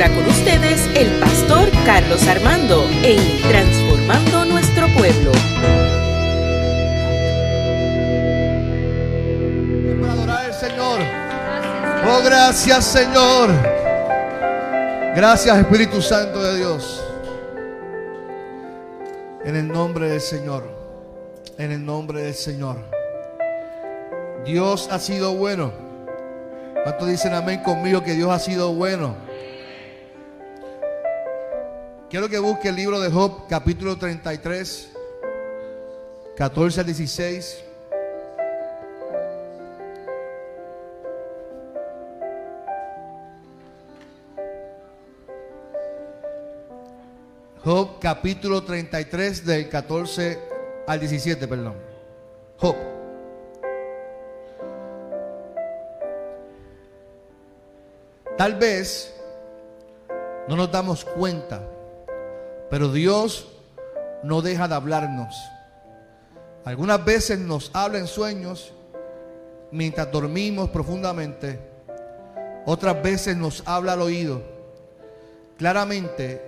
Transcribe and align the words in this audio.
ahora 0.00 0.14
con 0.14 0.28
ustedes 0.28 0.88
el 0.94 1.10
pastor 1.18 1.68
Carlos 1.84 2.24
Armando 2.28 2.84
en 3.02 3.18
Transformando 3.42 4.44
Nuestro 4.44 4.86
Pueblo. 4.96 5.32
Para 10.00 10.12
adorar 10.12 10.44
al 10.44 10.54
Señor. 10.54 11.00
Oh, 12.06 12.22
gracias 12.24 12.84
Señor. 12.84 13.50
Gracias 15.16 15.58
Espíritu 15.58 16.00
Santo 16.00 16.44
de 16.44 16.58
Dios. 16.58 17.04
En 19.44 19.56
el 19.56 19.66
nombre 19.66 20.10
del 20.10 20.20
Señor. 20.20 20.62
En 21.56 21.72
el 21.72 21.84
nombre 21.84 22.22
del 22.22 22.34
Señor. 22.34 22.76
Dios 24.44 24.88
ha 24.92 25.00
sido 25.00 25.34
bueno. 25.34 25.72
¿Cuántos 26.84 27.08
dicen 27.08 27.34
amén 27.34 27.64
conmigo 27.64 28.04
que 28.04 28.12
Dios 28.12 28.30
ha 28.30 28.38
sido 28.38 28.72
bueno? 28.72 29.27
Quiero 32.10 32.30
que 32.30 32.38
busque 32.38 32.70
el 32.70 32.76
libro 32.76 33.00
de 33.00 33.10
Job, 33.10 33.46
capítulo 33.50 33.98
33, 33.98 34.88
14 36.36 36.80
al 36.80 36.86
16. 36.86 37.64
Job 47.62 47.98
capítulo 48.00 48.64
33 48.64 49.44
del 49.44 49.68
14 49.68 50.38
al 50.86 51.00
17, 51.00 51.46
perdón. 51.46 51.74
Job. 52.56 52.76
Tal 58.38 58.54
vez 58.54 59.14
no 60.48 60.56
nos 60.56 60.72
damos 60.72 61.04
cuenta, 61.04 61.60
pero 62.70 62.92
Dios 62.92 63.48
no 64.22 64.42
deja 64.42 64.68
de 64.68 64.74
hablarnos. 64.74 65.34
Algunas 66.64 67.04
veces 67.04 67.38
nos 67.38 67.70
habla 67.74 67.98
en 67.98 68.06
sueños 68.06 68.72
mientras 69.70 70.10
dormimos 70.10 70.68
profundamente. 70.70 71.58
Otras 72.66 73.02
veces 73.02 73.36
nos 73.36 73.62
habla 73.66 73.94
al 73.94 74.02
oído. 74.02 74.42
Claramente 75.56 76.42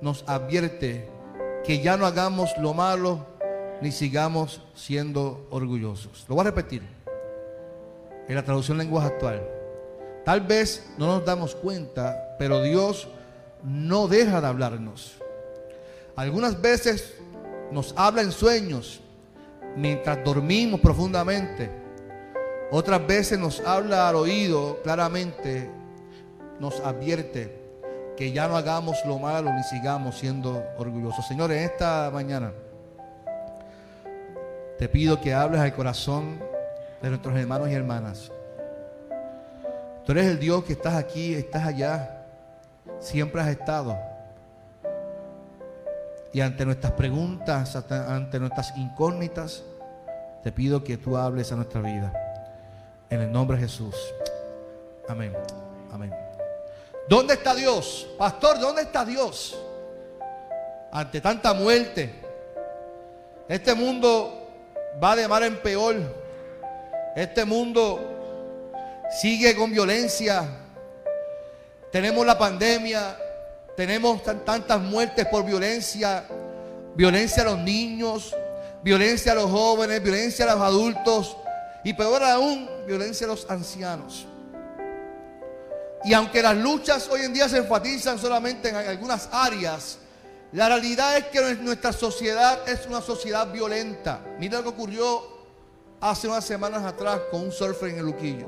nos 0.00 0.24
advierte 0.26 1.08
que 1.64 1.80
ya 1.80 1.96
no 1.96 2.06
hagamos 2.06 2.50
lo 2.58 2.72
malo 2.72 3.26
ni 3.80 3.92
sigamos 3.92 4.62
siendo 4.74 5.46
orgullosos. 5.50 6.24
Lo 6.28 6.36
voy 6.36 6.42
a 6.42 6.50
repetir 6.50 6.82
en 8.28 8.34
la 8.34 8.42
traducción 8.42 8.78
lenguaje 8.78 9.08
actual. 9.08 9.42
Tal 10.24 10.40
vez 10.40 10.90
no 10.98 11.06
nos 11.06 11.24
damos 11.24 11.54
cuenta, 11.54 12.36
pero 12.38 12.62
Dios 12.62 13.08
no 13.62 14.08
deja 14.08 14.40
de 14.40 14.46
hablarnos. 14.46 15.18
Algunas 16.16 16.60
veces 16.60 17.14
nos 17.70 17.92
habla 17.96 18.22
en 18.22 18.32
sueños 18.32 19.02
mientras 19.76 20.24
dormimos 20.24 20.80
profundamente. 20.80 21.70
Otras 22.70 23.06
veces 23.06 23.38
nos 23.38 23.60
habla 23.60 24.08
al 24.08 24.16
oído 24.16 24.80
claramente, 24.82 25.70
nos 26.58 26.80
advierte 26.80 27.54
que 28.16 28.32
ya 28.32 28.48
no 28.48 28.56
hagamos 28.56 28.96
lo 29.06 29.18
malo 29.18 29.52
ni 29.52 29.62
sigamos 29.64 30.18
siendo 30.18 30.64
orgullosos. 30.78 31.26
Señor, 31.28 31.52
en 31.52 31.64
esta 31.64 32.10
mañana 32.10 32.50
te 34.78 34.88
pido 34.88 35.20
que 35.20 35.34
hables 35.34 35.60
al 35.60 35.74
corazón 35.74 36.40
de 37.02 37.10
nuestros 37.10 37.36
hermanos 37.38 37.68
y 37.68 37.74
hermanas. 37.74 38.32
Tú 40.06 40.12
eres 40.12 40.26
el 40.26 40.38
Dios 40.38 40.64
que 40.64 40.72
estás 40.72 40.94
aquí, 40.94 41.34
estás 41.34 41.66
allá, 41.66 42.24
siempre 43.00 43.42
has 43.42 43.48
estado. 43.48 44.15
Y 46.32 46.40
ante 46.40 46.64
nuestras 46.64 46.92
preguntas, 46.92 47.76
ante 47.90 48.38
nuestras 48.38 48.76
incógnitas, 48.76 49.62
te 50.42 50.52
pido 50.52 50.84
que 50.84 50.96
tú 50.96 51.16
hables 51.16 51.50
a 51.52 51.56
nuestra 51.56 51.80
vida. 51.80 52.12
En 53.10 53.20
el 53.20 53.32
nombre 53.32 53.56
de 53.56 53.64
Jesús. 53.64 53.94
Amén. 55.08 55.32
Amén. 55.92 56.14
¿Dónde 57.08 57.34
está 57.34 57.54
Dios? 57.54 58.06
Pastor, 58.18 58.58
¿dónde 58.58 58.82
está 58.82 59.04
Dios? 59.04 59.58
Ante 60.92 61.20
tanta 61.20 61.54
muerte. 61.54 62.14
Este 63.48 63.74
mundo 63.74 64.48
va 65.02 65.14
de 65.14 65.28
mal 65.28 65.44
en 65.44 65.56
peor. 65.62 65.96
Este 67.14 67.44
mundo 67.44 68.70
sigue 69.10 69.54
con 69.56 69.70
violencia. 69.70 70.44
Tenemos 71.92 72.26
la 72.26 72.36
pandemia. 72.36 73.16
Tenemos 73.76 74.22
tantas 74.44 74.80
muertes 74.80 75.26
por 75.26 75.44
violencia. 75.44 76.24
Violencia 76.94 77.42
a 77.42 77.46
los 77.46 77.58
niños. 77.58 78.34
Violencia 78.82 79.32
a 79.32 79.34
los 79.34 79.50
jóvenes. 79.50 80.02
Violencia 80.02 80.50
a 80.50 80.54
los 80.54 80.64
adultos. 80.64 81.36
Y 81.84 81.92
peor 81.92 82.24
aún, 82.24 82.68
violencia 82.86 83.26
a 83.26 83.28
los 83.28 83.48
ancianos. 83.48 84.26
Y 86.04 86.14
aunque 86.14 86.42
las 86.42 86.56
luchas 86.56 87.08
hoy 87.08 87.22
en 87.22 87.32
día 87.32 87.48
se 87.48 87.58
enfatizan 87.58 88.18
solamente 88.18 88.68
en 88.68 88.76
algunas 88.76 89.28
áreas, 89.30 89.98
la 90.52 90.68
realidad 90.68 91.16
es 91.16 91.24
que 91.26 91.54
nuestra 91.56 91.92
sociedad 91.92 92.68
es 92.68 92.86
una 92.86 93.00
sociedad 93.00 93.52
violenta. 93.52 94.20
Mira 94.38 94.58
lo 94.58 94.64
que 94.64 94.68
ocurrió 94.70 95.22
hace 96.00 96.28
unas 96.28 96.44
semanas 96.44 96.84
atrás 96.84 97.20
con 97.30 97.42
un 97.42 97.52
surfer 97.52 97.90
en 97.90 97.98
el 97.98 98.06
Luquillo. 98.06 98.46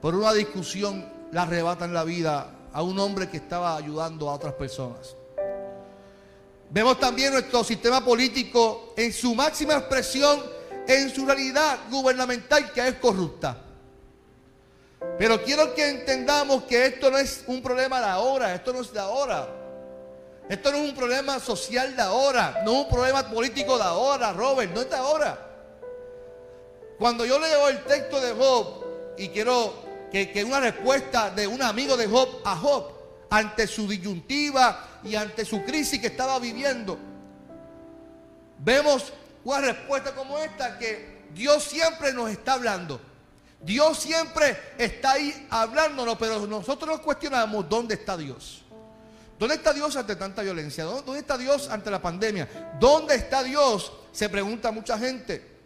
Por 0.00 0.14
una 0.14 0.32
discusión 0.32 1.08
le 1.30 1.38
arrebatan 1.38 1.94
la 1.94 2.04
vida 2.04 2.55
a 2.76 2.82
un 2.82 2.98
hombre 2.98 3.26
que 3.26 3.38
estaba 3.38 3.74
ayudando 3.74 4.28
a 4.28 4.34
otras 4.34 4.52
personas. 4.52 5.16
Vemos 6.68 7.00
también 7.00 7.32
nuestro 7.32 7.64
sistema 7.64 8.04
político 8.04 8.92
en 8.98 9.14
su 9.14 9.34
máxima 9.34 9.76
expresión, 9.76 10.42
en 10.86 11.08
su 11.08 11.24
realidad 11.24 11.78
gubernamental 11.90 12.70
que 12.72 12.86
es 12.86 12.96
corrupta. 12.96 13.62
Pero 15.18 15.42
quiero 15.42 15.74
que 15.74 15.88
entendamos 15.88 16.64
que 16.64 16.84
esto 16.84 17.10
no 17.10 17.16
es 17.16 17.44
un 17.46 17.62
problema 17.62 17.98
de 17.98 18.08
ahora, 18.08 18.54
esto 18.54 18.74
no 18.74 18.82
es 18.82 18.92
de 18.92 19.00
ahora. 19.00 19.48
Esto 20.46 20.70
no 20.70 20.76
es 20.76 20.90
un 20.90 20.94
problema 20.94 21.40
social 21.40 21.96
de 21.96 22.02
ahora, 22.02 22.60
no 22.62 22.72
es 22.72 22.78
un 22.84 22.88
problema 22.90 23.26
político 23.30 23.78
de 23.78 23.84
ahora, 23.84 24.34
Robert, 24.34 24.70
no 24.74 24.82
es 24.82 24.90
de 24.90 24.96
ahora. 24.96 25.38
Cuando 26.98 27.24
yo 27.24 27.38
leo 27.38 27.70
el 27.70 27.82
texto 27.84 28.20
de 28.20 28.32
Job 28.32 28.84
y 29.16 29.30
quiero 29.30 29.85
que, 30.10 30.44
una 30.44 30.60
respuesta 30.60 31.30
de 31.30 31.46
un 31.46 31.62
amigo 31.62 31.96
de 31.96 32.06
Job 32.06 32.40
a 32.44 32.56
Job 32.56 32.92
ante 33.30 33.66
su 33.66 33.88
disyuntiva 33.88 35.00
y 35.02 35.14
ante 35.14 35.44
su 35.44 35.62
crisis 35.64 36.00
que 36.00 36.06
estaba 36.08 36.38
viviendo, 36.38 36.98
vemos 38.58 39.12
una 39.44 39.60
respuesta 39.60 40.14
como 40.14 40.38
esta 40.38 40.78
que 40.78 41.26
Dios 41.34 41.62
siempre 41.64 42.12
nos 42.12 42.30
está 42.30 42.54
hablando. 42.54 43.00
Dios 43.60 43.98
siempre 43.98 44.56
está 44.78 45.12
ahí 45.12 45.46
hablándonos, 45.50 46.16
pero 46.18 46.46
nosotros 46.46 46.88
nos 46.88 47.00
cuestionamos 47.00 47.68
dónde 47.68 47.94
está 47.94 48.16
Dios. 48.16 48.62
¿Dónde 49.38 49.56
está 49.56 49.72
Dios 49.72 49.94
ante 49.96 50.16
tanta 50.16 50.42
violencia? 50.42 50.84
¿Dónde 50.84 51.18
está 51.18 51.36
Dios 51.36 51.68
ante 51.68 51.90
la 51.90 52.00
pandemia? 52.00 52.76
¿Dónde 52.80 53.16
está 53.16 53.42
Dios? 53.42 53.92
Se 54.12 54.28
pregunta 54.28 54.70
mucha 54.70 54.98
gente. 54.98 55.56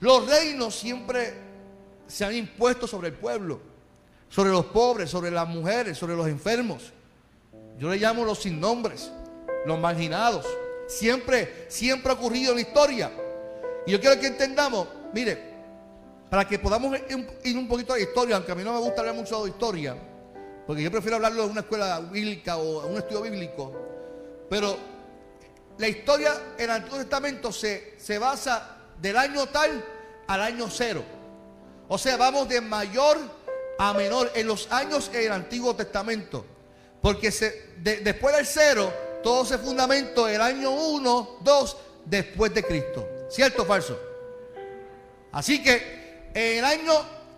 Los 0.00 0.26
reinos 0.26 0.74
siempre 0.74 1.45
se 2.06 2.24
han 2.24 2.34
impuesto 2.34 2.86
sobre 2.86 3.08
el 3.08 3.14
pueblo, 3.14 3.60
sobre 4.28 4.50
los 4.50 4.66
pobres, 4.66 5.10
sobre 5.10 5.30
las 5.30 5.48
mujeres, 5.48 5.98
sobre 5.98 6.16
los 6.16 6.26
enfermos. 6.28 6.92
Yo 7.78 7.90
le 7.90 7.96
llamo 7.96 8.24
los 8.24 8.40
sin 8.40 8.60
nombres, 8.60 9.10
los 9.66 9.78
marginados. 9.78 10.46
Siempre, 10.88 11.66
siempre 11.68 12.12
ha 12.12 12.14
ocurrido 12.14 12.52
en 12.52 12.56
la 12.56 12.62
historia. 12.62 13.10
Y 13.86 13.92
yo 13.92 14.00
quiero 14.00 14.20
que 14.20 14.28
entendamos, 14.28 14.88
mire, 15.12 15.56
para 16.30 16.46
que 16.46 16.58
podamos 16.58 16.96
ir 17.44 17.56
un 17.56 17.68
poquito 17.68 17.92
a 17.92 17.96
la 17.96 18.02
historia, 18.02 18.36
aunque 18.36 18.52
a 18.52 18.54
mí 18.54 18.64
no 18.64 18.72
me 18.72 18.80
gusta 18.80 19.00
hablar 19.00 19.14
mucho 19.14 19.44
de 19.44 19.50
historia, 19.50 19.96
porque 20.66 20.82
yo 20.82 20.90
prefiero 20.90 21.16
hablarlo 21.16 21.44
en 21.44 21.50
una 21.50 21.60
escuela 21.60 22.00
bíblica 22.00 22.56
o 22.56 22.84
en 22.84 22.92
un 22.92 22.98
estudio 22.98 23.22
bíblico, 23.22 23.72
pero 24.50 24.76
la 25.78 25.88
historia 25.88 26.32
en 26.58 26.64
el 26.64 26.70
Antiguo 26.70 26.98
Testamento 26.98 27.52
se, 27.52 27.94
se 27.98 28.18
basa 28.18 28.76
del 29.00 29.16
año 29.16 29.46
tal 29.46 29.84
al 30.26 30.40
año 30.40 30.68
cero. 30.68 31.15
O 31.88 31.98
sea, 31.98 32.16
vamos 32.16 32.48
de 32.48 32.60
mayor 32.60 33.18
a 33.78 33.92
menor 33.94 34.30
en 34.34 34.46
los 34.46 34.70
años 34.72 35.10
en 35.12 35.26
el 35.26 35.32
Antiguo 35.32 35.74
Testamento. 35.76 36.44
Porque 37.00 37.30
se, 37.30 37.74
después 37.78 38.34
del 38.34 38.46
cero, 38.46 38.92
todo 39.22 39.44
se 39.44 39.58
fundamento 39.58 40.26
el 40.28 40.40
año 40.40 40.70
1, 40.70 41.38
2, 41.42 41.76
después 42.04 42.52
de 42.54 42.62
Cristo. 42.64 43.08
¿Cierto 43.28 43.62
o 43.62 43.66
falso? 43.66 43.98
Así 45.32 45.62
que 45.62 46.30
en, 46.34 46.58
el 46.58 46.64
año, 46.64 46.92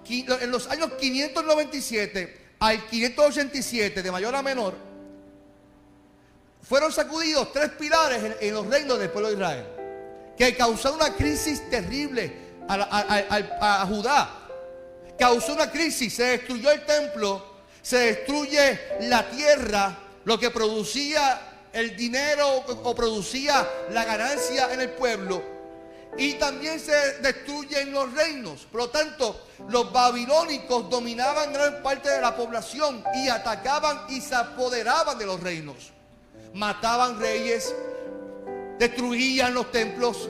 en 0.08 0.50
los 0.50 0.68
años 0.68 0.92
597 0.98 2.46
al 2.60 2.86
587, 2.86 4.02
de 4.02 4.10
mayor 4.10 4.34
a 4.34 4.42
menor, 4.42 4.74
fueron 6.62 6.92
sacudidos 6.92 7.52
tres 7.52 7.70
pilares 7.70 8.22
en, 8.22 8.36
en 8.40 8.54
los 8.54 8.66
reinos 8.66 8.98
del 8.98 9.10
pueblo 9.10 9.28
de 9.28 9.34
Israel, 9.34 9.66
que 10.36 10.56
causaron 10.56 10.98
una 11.00 11.14
crisis 11.14 11.68
terrible 11.70 12.32
a, 12.68 12.74
a, 12.74 13.36
a, 13.60 13.82
a 13.82 13.86
Judá. 13.86 14.37
Causó 15.18 15.54
una 15.54 15.70
crisis, 15.70 16.14
se 16.14 16.24
destruyó 16.24 16.70
el 16.70 16.84
templo, 16.84 17.44
se 17.82 17.98
destruye 17.98 18.78
la 19.00 19.28
tierra, 19.30 19.98
lo 20.24 20.38
que 20.38 20.50
producía 20.50 21.40
el 21.72 21.96
dinero 21.96 22.64
o 22.84 22.94
producía 22.94 23.68
la 23.90 24.04
ganancia 24.04 24.72
en 24.72 24.80
el 24.82 24.90
pueblo. 24.90 25.42
Y 26.16 26.34
también 26.34 26.80
se 26.80 27.18
destruyen 27.20 27.92
los 27.92 28.12
reinos. 28.12 28.66
Por 28.70 28.82
lo 28.82 28.90
tanto, 28.90 29.40
los 29.68 29.92
babilónicos 29.92 30.90
dominaban 30.90 31.52
gran 31.52 31.82
parte 31.82 32.10
de 32.10 32.20
la 32.20 32.36
población 32.36 33.04
y 33.14 33.28
atacaban 33.28 34.06
y 34.08 34.20
se 34.20 34.34
apoderaban 34.34 35.18
de 35.18 35.26
los 35.26 35.40
reinos. 35.40 35.92
Mataban 36.54 37.20
reyes, 37.20 37.74
destruían 38.78 39.54
los 39.54 39.70
templos, 39.70 40.28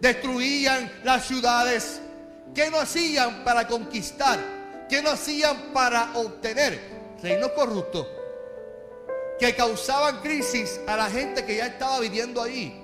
destruían 0.00 0.90
las 1.04 1.26
ciudades. 1.26 2.01
¿Qué 2.54 2.70
no 2.70 2.78
hacían 2.78 3.44
para 3.44 3.66
conquistar? 3.66 4.38
¿Qué 4.88 5.00
no 5.00 5.10
hacían 5.10 5.72
para 5.72 6.12
obtener? 6.14 6.80
Reinos 7.22 7.52
corruptos 7.52 8.06
que 9.38 9.54
causaban 9.54 10.20
crisis 10.20 10.80
a 10.86 10.96
la 10.96 11.10
gente 11.10 11.44
que 11.44 11.56
ya 11.56 11.66
estaba 11.66 11.98
viviendo 11.98 12.42
ahí. 12.42 12.80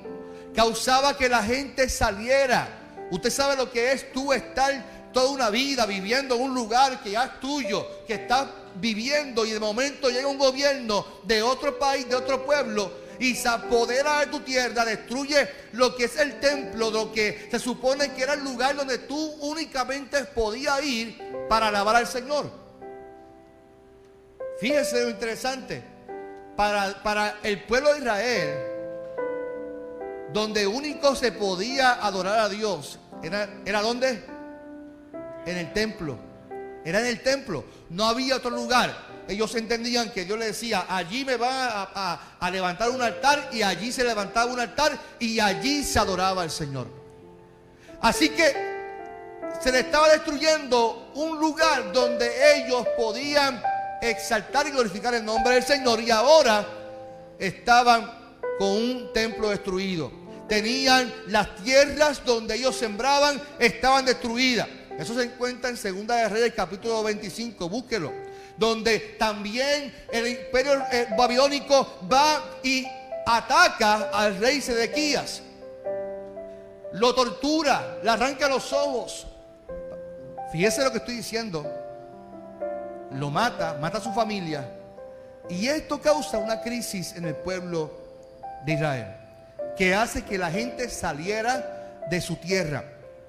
Causaba 0.55 1.17
que 1.17 1.29
la 1.29 1.43
gente 1.43 1.88
saliera. 1.88 3.06
Usted 3.11 3.31
sabe 3.31 3.56
lo 3.56 3.70
que 3.70 3.93
es 3.93 4.12
tú 4.12 4.32
estar 4.32 4.85
toda 5.12 5.31
una 5.31 5.50
vida 5.50 5.87
viviendo 5.87 6.35
en 6.35 6.43
un 6.43 6.55
lugar 6.55 7.00
que 7.03 7.12
ya 7.12 7.25
es 7.25 7.41
tuyo, 7.41 7.87
que 8.06 8.15
estás 8.15 8.49
viviendo 8.75 9.47
y 9.47 9.50
de 9.50 9.61
momento 9.61 10.09
llega 10.11 10.26
un 10.26 10.38
gobierno 10.38 11.06
de 11.25 11.43
otro 11.43 11.79
país, 11.79 12.09
de 12.09 12.17
otro 12.17 12.44
pueblo 12.44 13.07
y 13.19 13.35
se 13.35 13.49
apodera 13.49 14.20
de 14.20 14.26
tu 14.26 14.41
tierra, 14.41 14.85
destruye 14.85 15.49
lo 15.73 15.94
que 15.97 16.05
es 16.05 16.17
el 16.19 16.38
templo, 16.41 16.91
lo 16.91 17.12
que 17.12 17.49
se 17.50 17.59
supone 17.59 18.12
que 18.12 18.23
era 18.23 18.35
el 18.35 18.44
lugar 18.44 18.76
donde 18.76 18.99
tú 18.99 19.19
únicamente 19.41 20.25
podías 20.25 20.82
ir 20.85 21.19
para 21.49 21.69
alabar 21.69 21.97
al 21.97 22.06
Señor. 22.06 22.50
Fíjese 24.61 25.05
lo 25.05 25.11
interesante, 25.11 25.82
para, 26.56 27.03
para 27.03 27.38
el 27.43 27.62
pueblo 27.65 27.93
de 27.93 27.99
Israel, 28.00 28.59
donde 30.32 30.67
único 30.67 31.15
se 31.15 31.32
podía 31.32 32.05
adorar 32.05 32.38
a 32.38 32.49
Dios, 32.49 32.99
¿era, 33.23 33.49
era 33.65 33.82
dónde? 33.82 34.25
En 35.47 35.56
el 35.56 35.73
templo. 35.73 36.19
Era 36.85 37.00
en 37.00 37.06
el 37.06 37.23
templo. 37.23 37.65
No 37.91 38.06
había 38.06 38.37
otro 38.37 38.50
lugar 38.50 39.07
ellos 39.28 39.54
entendían 39.56 40.10
que 40.10 40.25
Dios 40.25 40.38
le 40.38 40.46
decía, 40.46 40.86
allí 40.88 41.22
me 41.22 41.36
va 41.36 41.90
a, 42.40 42.50
levantar 42.50 42.88
un 42.88 43.02
altar 43.02 43.50
y 43.52 43.60
allí 43.60 43.92
se 43.92 44.02
levantaba 44.02 44.50
un 44.50 44.58
altar 44.58 44.98
y 45.19 45.38
allí 45.38 45.84
se 45.84 45.98
adoraba 45.98 46.42
al 46.42 46.50
Señor. 46.50 46.86
Así 48.00 48.30
que 48.30 48.78
se 49.62 49.70
le 49.70 49.80
estaba 49.80 50.08
destruyendo 50.08 51.12
un 51.14 51.38
lugar 51.38 51.92
donde 51.92 52.30
ellos 52.56 52.86
podían 52.96 53.62
exaltar 54.00 54.66
y 54.66 54.70
glorificar 54.70 55.12
el 55.14 55.25
nombre 55.25 55.54
del 55.54 55.64
Señor 55.64 56.00
y 56.00 56.10
ahora 56.10 56.66
estaban 57.38 58.38
con 58.58 58.69
un 58.69 59.12
templo 59.12 59.50
destruido. 59.50 60.10
Tenían 60.48 61.12
las 61.26 61.54
tierras 61.56 62.24
donde 62.24 62.54
ellos 62.54 62.74
sembraban, 62.74 63.38
estaban 63.58 64.06
destruidas. 64.06 64.69
Eso 64.98 65.14
se 65.14 65.24
encuentra 65.24 65.69
en 65.69 65.76
Segunda 65.76 66.16
de 66.16 66.28
Reyes 66.31 66.54
capítulo 66.56 67.02
25, 67.02 67.69
búsquelo 67.69 68.27
donde 68.58 68.99
también 69.19 69.94
el 70.10 70.26
imperio 70.26 70.82
eh, 70.90 71.06
babilónico 71.16 71.99
va 72.12 72.58
y 72.62 72.84
ataca 73.25 74.10
al 74.12 74.37
rey 74.38 74.60
Sedequías. 74.60 75.43
Lo 76.93 77.14
tortura, 77.14 77.99
le 78.02 78.10
arranca 78.10 78.49
los 78.49 78.72
ojos. 78.72 79.26
Fíjese 80.50 80.82
lo 80.82 80.90
que 80.90 80.99
estoy 80.99 81.16
diciendo. 81.16 81.64
Lo 83.12 83.31
mata, 83.31 83.76
mata 83.81 83.99
a 83.99 84.00
su 84.00 84.12
familia. 84.12 84.69
Y 85.49 85.69
esto 85.69 86.00
causa 86.00 86.38
una 86.38 86.60
crisis 86.60 87.14
en 87.14 87.26
el 87.26 87.37
pueblo 87.37 87.90
de 88.64 88.72
Israel, 88.72 89.16
que 89.76 89.94
hace 89.94 90.22
que 90.22 90.37
la 90.37 90.50
gente 90.50 90.90
saliera 90.90 92.05
de 92.10 92.20
su 92.20 92.37
tierra. 92.37 92.84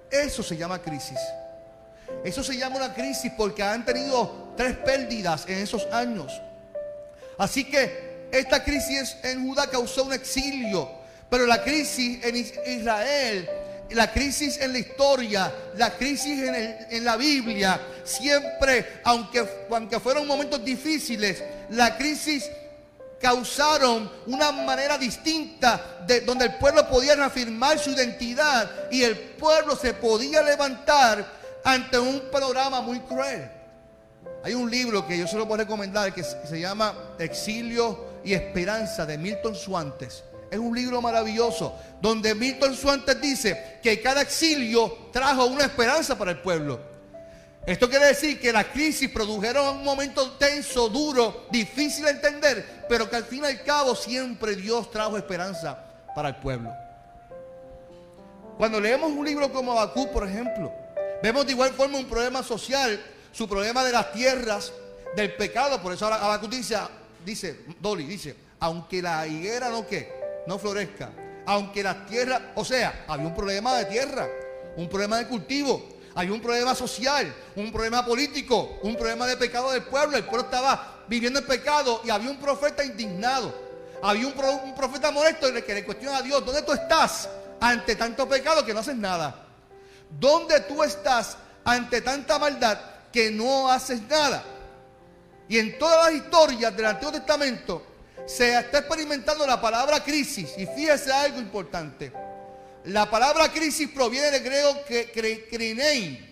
Eso 0.10 0.42
se 0.42 0.58
llama 0.58 0.80
crisis. 0.80 1.20
Eso 2.24 2.44
se 2.44 2.58
llama 2.58 2.78
una 2.78 2.94
crisis 2.94 3.31
porque 3.38 3.64
han 3.64 3.86
tenido 3.86 4.49
tres 4.60 4.76
pérdidas 4.76 5.46
en 5.48 5.60
esos 5.60 5.88
años. 5.90 6.34
Así 7.38 7.64
que 7.64 8.28
esta 8.30 8.62
crisis 8.62 9.16
en 9.24 9.48
Judá 9.48 9.68
causó 9.68 10.04
un 10.04 10.12
exilio. 10.12 10.90
Pero 11.30 11.46
la 11.46 11.64
crisis 11.64 12.20
en 12.26 12.36
Israel, 12.36 13.50
la 13.92 14.12
crisis 14.12 14.60
en 14.60 14.74
la 14.74 14.80
historia, 14.80 15.54
la 15.78 15.92
crisis 15.92 16.42
en, 16.90 17.06
la 17.06 17.16
Biblia, 17.16 17.80
siempre, 18.04 19.00
aunque, 19.06 19.48
aunque 19.72 19.98
fueron 20.02 20.28
momentos 20.28 20.62
difíciles, 20.66 21.42
la 21.70 21.96
crisis 21.96 22.52
causaron 23.22 24.12
una 24.28 24.52
manera 24.52 24.98
distinta 24.98 26.02
de 26.06 26.20
donde 26.20 26.44
el 26.46 26.56
pueblo 26.56 26.86
podía 26.90 27.16
reafirmar 27.16 27.80
su 27.80 27.92
identidad 27.92 28.70
y 28.92 29.04
el 29.04 29.18
pueblo 29.18 29.78
se 29.78 29.94
podía 29.94 30.42
levantar 30.42 31.26
ante 31.64 31.98
un 31.98 32.30
programa 32.30 32.82
muy 32.82 33.00
cruel. 33.00 33.59
Hay 34.44 34.54
un 34.54 34.70
libro 34.70 35.06
que 35.06 35.18
yo 35.18 35.28
se 35.28 35.38
lo 35.38 35.48
puedo 35.48 35.64
recomendar 35.64 36.14
que 36.14 36.24
se 36.24 36.60
llama 36.60 37.16
Exilio 37.20 38.06
y 38.24 38.34
Esperanza 38.34 39.06
de 39.06 39.18
Milton 39.18 39.56
Suantes. 39.56 40.24
Es 40.50 40.58
un 40.58 40.76
libro 40.76 41.02
maravilloso 41.02 41.76
donde 42.02 42.34
Milton 42.34 42.76
Suantes 42.76 43.20
dice 43.22 43.80
que 43.84 44.02
cada 44.02 44.22
exilio 44.22 45.10
trajo 45.12 45.46
una 45.46 45.66
esperanza 45.66 46.18
para 46.18 46.32
el 46.32 46.40
pueblo. 46.40 46.80
Esto 47.66 47.90
quiere 47.90 48.08
decir 48.08 48.40
que 48.40 48.52
la 48.52 48.64
crisis 48.64 49.10
produjeron 49.10 49.78
un 49.78 49.84
momento 49.84 50.32
tenso, 50.32 50.90
duro, 50.90 51.48
difícil 51.52 52.06
de 52.06 52.12
entender, 52.12 52.86
pero 52.88 53.10
que 53.10 53.18
al 53.18 53.26
fin 53.26 53.44
y 53.44 53.48
al 53.48 53.64
cabo 53.64 53.96
siempre 53.96 54.56
Dios 54.56 54.90
trajo 54.90 55.18
esperanza 55.18 55.78
para 56.16 56.30
el 56.30 56.36
pueblo. 56.38 56.72
Cuando 58.58 58.80
leemos 58.80 59.12
un 59.12 59.26
libro 59.26 59.52
como 59.52 59.74
Abacú, 59.74 60.12
por 60.12 60.28
ejemplo, 60.28 60.74
Vemos 61.22 61.46
de 61.46 61.52
igual 61.52 61.72
forma 61.72 61.98
un 61.98 62.06
problema 62.06 62.42
social, 62.42 63.00
su 63.31 63.48
problema 63.48 63.84
de 63.84 63.92
las 63.92 64.12
tierras, 64.12 64.72
del 65.16 65.36
pecado. 65.36 65.81
Por 65.81 65.94
eso 65.94 66.08
Abacú 66.08 66.48
dice, 66.48 66.78
dice, 67.26 67.62
Dolly, 67.80 68.06
dice, 68.06 68.36
aunque 68.60 69.02
la 69.02 69.26
higuera 69.28 69.70
no 69.70 69.88
que, 69.88 70.44
no 70.48 70.58
florezca, 70.60 71.12
aunque 71.46 71.84
las 71.84 72.06
tierras, 72.06 72.42
o 72.56 72.64
sea, 72.64 73.06
había 73.07 73.28
un 73.28 73.36
problema 73.36 73.76
de 73.78 73.86
tierra, 73.86 74.28
un 74.76 74.88
problema 74.88 75.18
de 75.18 75.28
cultivo, 75.28 76.00
había 76.16 76.33
un 76.33 76.42
problema 76.42 76.76
social, 76.76 77.33
un 77.56 77.71
problema 77.71 78.06
político, 78.06 78.80
un 78.83 78.95
problema 78.95 79.26
de 79.28 79.38
pecado 79.38 79.71
del 79.71 79.83
pueblo. 79.83 80.18
El 80.18 80.26
pueblo 80.26 80.45
estaba 80.45 81.04
viviendo 81.07 81.40
el 81.40 81.45
pecado 81.45 82.02
y 82.04 82.09
había 82.09 82.30
un 82.30 82.40
profeta 82.40 82.83
indignado. 82.83 83.54
Había 84.02 84.28
un, 84.28 84.33
un 84.64 84.76
profeta 84.76 85.12
molesto 85.12 85.48
que 85.66 85.74
le 85.74 85.86
cuestiona 85.86 86.18
a 86.18 86.21
Dios, 86.21 86.45
¿dónde 86.45 86.62
tú 86.62 86.71
estás 86.74 87.30
ante 87.59 87.95
tanto 87.95 88.28
pecado 88.28 88.66
que 88.66 88.74
no 88.74 88.80
haces 88.80 88.95
nada? 88.95 89.45
¿Dónde 90.19 90.62
tú 90.62 90.83
estás 90.83 91.38
ante 91.64 92.02
tanta 92.02 92.40
maldad 92.40 92.80
que 93.11 93.31
no 93.31 93.69
haces 93.69 94.01
nada? 94.04 94.44
Y 95.47 95.57
en 95.57 95.78
todas 95.80 96.06
las 96.06 96.23
historias 96.23 96.75
del 96.75 96.85
Antiguo 96.85 97.11
Testamento 97.11 97.83
se 98.25 98.57
está 98.57 98.80
experimentando 98.80 99.47
la 99.47 99.59
palabra 99.59 100.04
crisis. 100.04 100.54
Y 100.57 100.68
fíjese 100.68 101.11
algo 101.11 101.39
importante. 101.39 102.13
La 102.85 103.09
palabra 103.09 103.51
crisis 103.51 103.89
proviene 103.89 104.30
del 104.30 104.44
griego 104.44 104.78
krinein. 105.49 106.30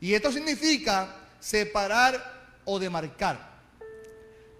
Y 0.00 0.14
esto 0.14 0.30
significa 0.30 1.16
separar 1.40 2.60
o 2.64 2.78
demarcar. 2.78 3.52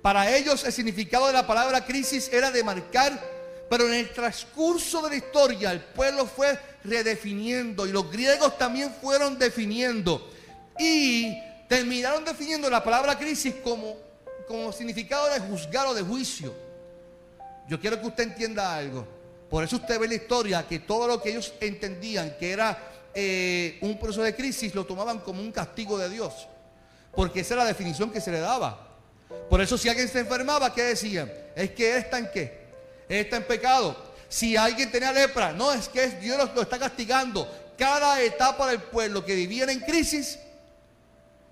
Para 0.02 0.36
ellos 0.36 0.64
el 0.64 0.72
significado 0.72 1.28
de 1.28 1.32
la 1.32 1.46
palabra 1.46 1.84
crisis 1.84 2.28
era 2.32 2.50
demarcar, 2.50 3.12
pero 3.70 3.86
en 3.86 3.94
el 3.94 4.12
transcurso 4.12 5.00
de 5.02 5.10
la 5.10 5.16
historia 5.16 5.70
el 5.70 5.80
pueblo 5.80 6.26
fue 6.26 6.58
redefiniendo 6.82 7.86
y 7.86 7.92
los 7.92 8.10
griegos 8.10 8.58
también 8.58 8.92
fueron 9.00 9.38
definiendo 9.38 10.28
y 10.78 11.38
terminaron 11.68 12.24
definiendo 12.24 12.68
la 12.68 12.82
palabra 12.82 13.18
crisis 13.18 13.54
como, 13.62 13.96
como 14.46 14.72
significado 14.72 15.28
de 15.28 15.40
juzgar 15.40 15.86
o 15.86 15.94
de 15.94 16.02
juicio. 16.02 16.54
Yo 17.68 17.80
quiero 17.80 18.00
que 18.00 18.06
usted 18.06 18.24
entienda 18.24 18.76
algo. 18.76 19.06
Por 19.48 19.64
eso 19.64 19.76
usted 19.76 19.98
ve 19.98 20.08
la 20.08 20.14
historia 20.14 20.66
que 20.66 20.80
todo 20.80 21.06
lo 21.06 21.22
que 21.22 21.30
ellos 21.30 21.52
entendían 21.60 22.36
que 22.38 22.52
era 22.52 22.78
eh, 23.14 23.78
un 23.82 23.98
proceso 23.98 24.22
de 24.22 24.34
crisis 24.34 24.74
lo 24.74 24.86
tomaban 24.86 25.20
como 25.20 25.40
un 25.40 25.52
castigo 25.52 25.98
de 25.98 26.08
Dios. 26.08 26.48
Porque 27.14 27.40
esa 27.40 27.54
era 27.54 27.64
la 27.64 27.68
definición 27.68 28.10
que 28.10 28.20
se 28.20 28.30
le 28.30 28.40
daba. 28.40 28.88
Por 29.48 29.60
eso 29.60 29.76
si 29.76 29.88
alguien 29.88 30.08
se 30.08 30.20
enfermaba, 30.20 30.74
¿qué 30.74 30.82
decían? 30.82 31.30
Es 31.54 31.70
que 31.70 31.96
está 31.96 32.18
en 32.18 32.30
qué? 32.32 32.62
Está 33.08 33.36
en 33.36 33.44
pecado. 33.44 33.96
Si 34.28 34.56
alguien 34.56 34.90
tenía 34.90 35.12
lepra, 35.12 35.52
no 35.52 35.72
es 35.72 35.88
que 35.88 36.08
Dios 36.08 36.50
lo 36.54 36.62
está 36.62 36.78
castigando. 36.78 37.46
Cada 37.76 38.22
etapa 38.22 38.68
del 38.68 38.80
pueblo 38.80 39.24
que 39.24 39.34
vivían 39.34 39.68
en 39.68 39.80
crisis 39.80 40.38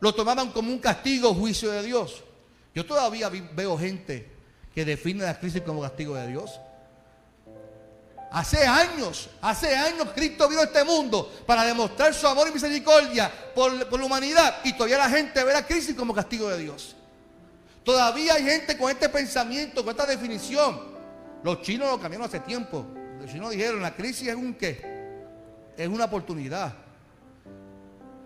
lo 0.00 0.14
tomaban 0.14 0.50
como 0.50 0.70
un 0.70 0.78
castigo, 0.78 1.34
juicio 1.34 1.70
de 1.70 1.82
Dios. 1.82 2.24
Yo 2.74 2.84
todavía 2.86 3.28
veo 3.28 3.78
gente 3.78 4.30
que 4.74 4.84
define 4.84 5.24
la 5.24 5.38
crisis 5.38 5.62
como 5.62 5.82
castigo 5.82 6.14
de 6.16 6.28
Dios. 6.28 6.58
Hace 8.32 8.64
años, 8.64 9.28
hace 9.40 9.74
años 9.74 10.08
Cristo 10.14 10.48
vino 10.48 10.60
a 10.60 10.64
este 10.64 10.84
mundo 10.84 11.30
para 11.46 11.64
demostrar 11.64 12.14
su 12.14 12.28
amor 12.28 12.48
y 12.48 12.52
misericordia 12.52 13.30
por, 13.54 13.88
por, 13.88 13.98
la 13.98 14.06
humanidad 14.06 14.58
y 14.62 14.72
todavía 14.72 14.98
la 14.98 15.10
gente 15.10 15.42
ve 15.42 15.52
la 15.52 15.66
crisis 15.66 15.96
como 15.96 16.14
castigo 16.14 16.48
de 16.48 16.58
Dios. 16.58 16.94
Todavía 17.82 18.34
hay 18.34 18.44
gente 18.44 18.78
con 18.78 18.88
este 18.90 19.08
pensamiento, 19.08 19.82
con 19.82 19.90
esta 19.90 20.06
definición. 20.06 20.80
Los 21.42 21.62
chinos 21.62 21.88
lo 21.88 22.00
cambiaron 22.00 22.28
hace 22.28 22.38
tiempo. 22.40 22.86
Los 23.20 23.30
chinos 23.30 23.50
dijeron, 23.50 23.82
la 23.82 23.94
crisis 23.94 24.28
es 24.28 24.34
un 24.36 24.54
qué? 24.54 24.80
Es 25.76 25.88
una 25.88 26.04
oportunidad. 26.04 26.72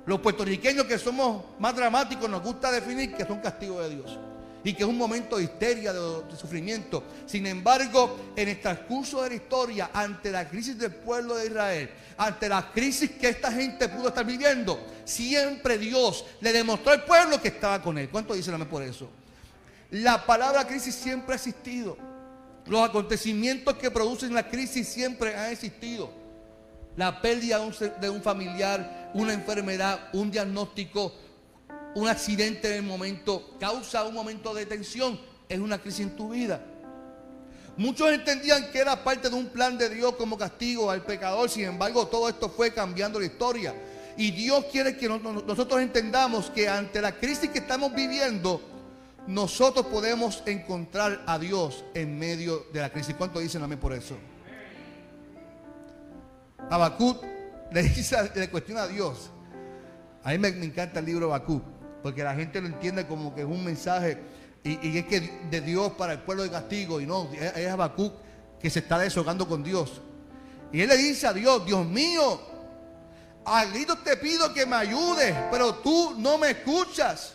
Los 0.06 0.20
puertorriqueños 0.20 0.84
que 0.86 0.98
somos 0.98 1.44
más 1.58 1.74
dramáticos 1.74 2.28
nos 2.28 2.42
gusta 2.42 2.70
definir 2.70 3.14
que 3.14 3.24
son 3.24 3.40
castigos 3.40 3.88
de 3.88 3.96
Dios 3.96 4.18
y 4.64 4.72
que 4.72 4.82
es 4.82 4.88
un 4.88 4.96
momento 4.96 5.36
de 5.36 5.44
histeria, 5.44 5.92
de, 5.92 6.36
sufrimiento. 6.36 7.04
Sin 7.26 7.46
embargo, 7.46 8.32
en 8.34 8.48
el 8.48 8.60
transcurso 8.60 9.22
de 9.22 9.28
la 9.28 9.34
historia, 9.36 9.90
ante 9.92 10.30
la 10.30 10.48
crisis 10.48 10.78
del 10.78 10.90
pueblo 10.90 11.36
de 11.36 11.46
Israel, 11.46 11.90
ante 12.16 12.48
la 12.48 12.72
crisis 12.72 13.10
que 13.10 13.28
esta 13.28 13.52
gente 13.52 13.88
pudo 13.90 14.08
estar 14.08 14.24
viviendo, 14.24 14.82
siempre 15.04 15.76
Dios 15.76 16.24
le 16.40 16.52
demostró 16.52 16.92
al 16.92 17.04
pueblo 17.04 17.40
que 17.40 17.48
estaba 17.48 17.82
con 17.82 17.98
él. 17.98 18.08
¿Cuánto 18.08 18.32
dicen 18.32 18.58
por 18.64 18.82
eso? 18.82 19.10
La 19.90 20.24
palabra 20.24 20.66
crisis 20.66 20.94
siempre 20.94 21.34
ha 21.34 21.36
existido. 21.36 21.98
Los 22.66 22.88
acontecimientos 22.88 23.74
que 23.76 23.90
producen 23.90 24.32
la 24.32 24.48
crisis 24.48 24.88
siempre 24.88 25.36
han 25.36 25.52
existido. 25.52 26.23
La 26.96 27.20
pérdida 27.20 27.60
de 28.00 28.10
un 28.10 28.22
familiar, 28.22 29.10
una 29.14 29.32
enfermedad, 29.32 30.08
un 30.12 30.30
diagnóstico, 30.30 31.12
un 31.94 32.08
accidente 32.08 32.68
en 32.68 32.76
el 32.76 32.82
momento, 32.82 33.56
causa 33.58 34.04
un 34.04 34.14
momento 34.14 34.54
de 34.54 34.66
tensión, 34.66 35.18
es 35.48 35.58
una 35.58 35.78
crisis 35.78 36.00
en 36.00 36.16
tu 36.16 36.30
vida. 36.30 36.60
Muchos 37.76 38.12
entendían 38.12 38.70
que 38.70 38.78
era 38.78 39.02
parte 39.02 39.28
de 39.28 39.34
un 39.34 39.46
plan 39.46 39.76
de 39.76 39.88
Dios 39.88 40.14
como 40.14 40.38
castigo 40.38 40.90
al 40.90 41.04
pecador, 41.04 41.50
sin 41.50 41.64
embargo 41.64 42.06
todo 42.06 42.28
esto 42.28 42.48
fue 42.48 42.72
cambiando 42.72 43.18
la 43.18 43.26
historia. 43.26 43.74
Y 44.16 44.30
Dios 44.30 44.66
quiere 44.70 44.96
que 44.96 45.08
nosotros 45.08 45.80
entendamos 45.80 46.50
que 46.50 46.68
ante 46.68 47.00
la 47.00 47.12
crisis 47.18 47.50
que 47.50 47.58
estamos 47.58 47.92
viviendo, 47.92 48.60
nosotros 49.26 49.86
podemos 49.86 50.42
encontrar 50.46 51.24
a 51.26 51.38
Dios 51.38 51.84
en 51.94 52.16
medio 52.16 52.66
de 52.72 52.80
la 52.80 52.90
crisis. 52.90 53.16
¿Cuánto 53.16 53.40
dicen 53.40 53.62
amén 53.62 53.80
por 53.80 53.92
eso? 53.92 54.16
Habacuc 56.70 57.22
le, 57.70 57.82
dice, 57.82 58.16
le 58.34 58.50
cuestiona 58.50 58.82
a 58.82 58.88
Dios. 58.88 59.30
A 60.22 60.30
mí 60.30 60.38
me, 60.38 60.48
encanta 60.48 61.00
el 61.00 61.06
libro 61.06 61.26
Habacuc 61.26 61.62
porque 62.02 62.22
la 62.22 62.34
gente 62.34 62.60
lo 62.60 62.66
entiende 62.66 63.06
como 63.06 63.34
que 63.34 63.40
es 63.42 63.46
un 63.46 63.64
mensaje 63.64 64.18
y, 64.62 64.98
es 64.98 65.06
que 65.06 65.20
de 65.50 65.60
Dios 65.60 65.92
para 65.92 66.14
el 66.14 66.20
pueblo 66.20 66.42
de 66.42 66.50
castigo 66.50 67.00
y 67.00 67.06
no, 67.06 67.30
es, 67.32 67.56
es 67.56 67.74
que 68.60 68.70
se 68.70 68.78
está 68.78 68.98
deshogando 68.98 69.46
con 69.46 69.62
Dios. 69.62 70.00
Y 70.72 70.80
él 70.80 70.88
le 70.88 70.96
dice 70.96 71.26
a 71.26 71.32
Dios, 71.32 71.64
Dios 71.66 71.86
mío, 71.86 72.40
a 73.44 73.64
gritos 73.66 74.02
te 74.02 74.16
pido 74.16 74.52
que 74.54 74.64
me 74.64 74.76
ayudes, 74.76 75.36
pero 75.50 75.74
tú 75.76 76.14
no 76.18 76.38
me 76.38 76.50
escuchas. 76.50 77.34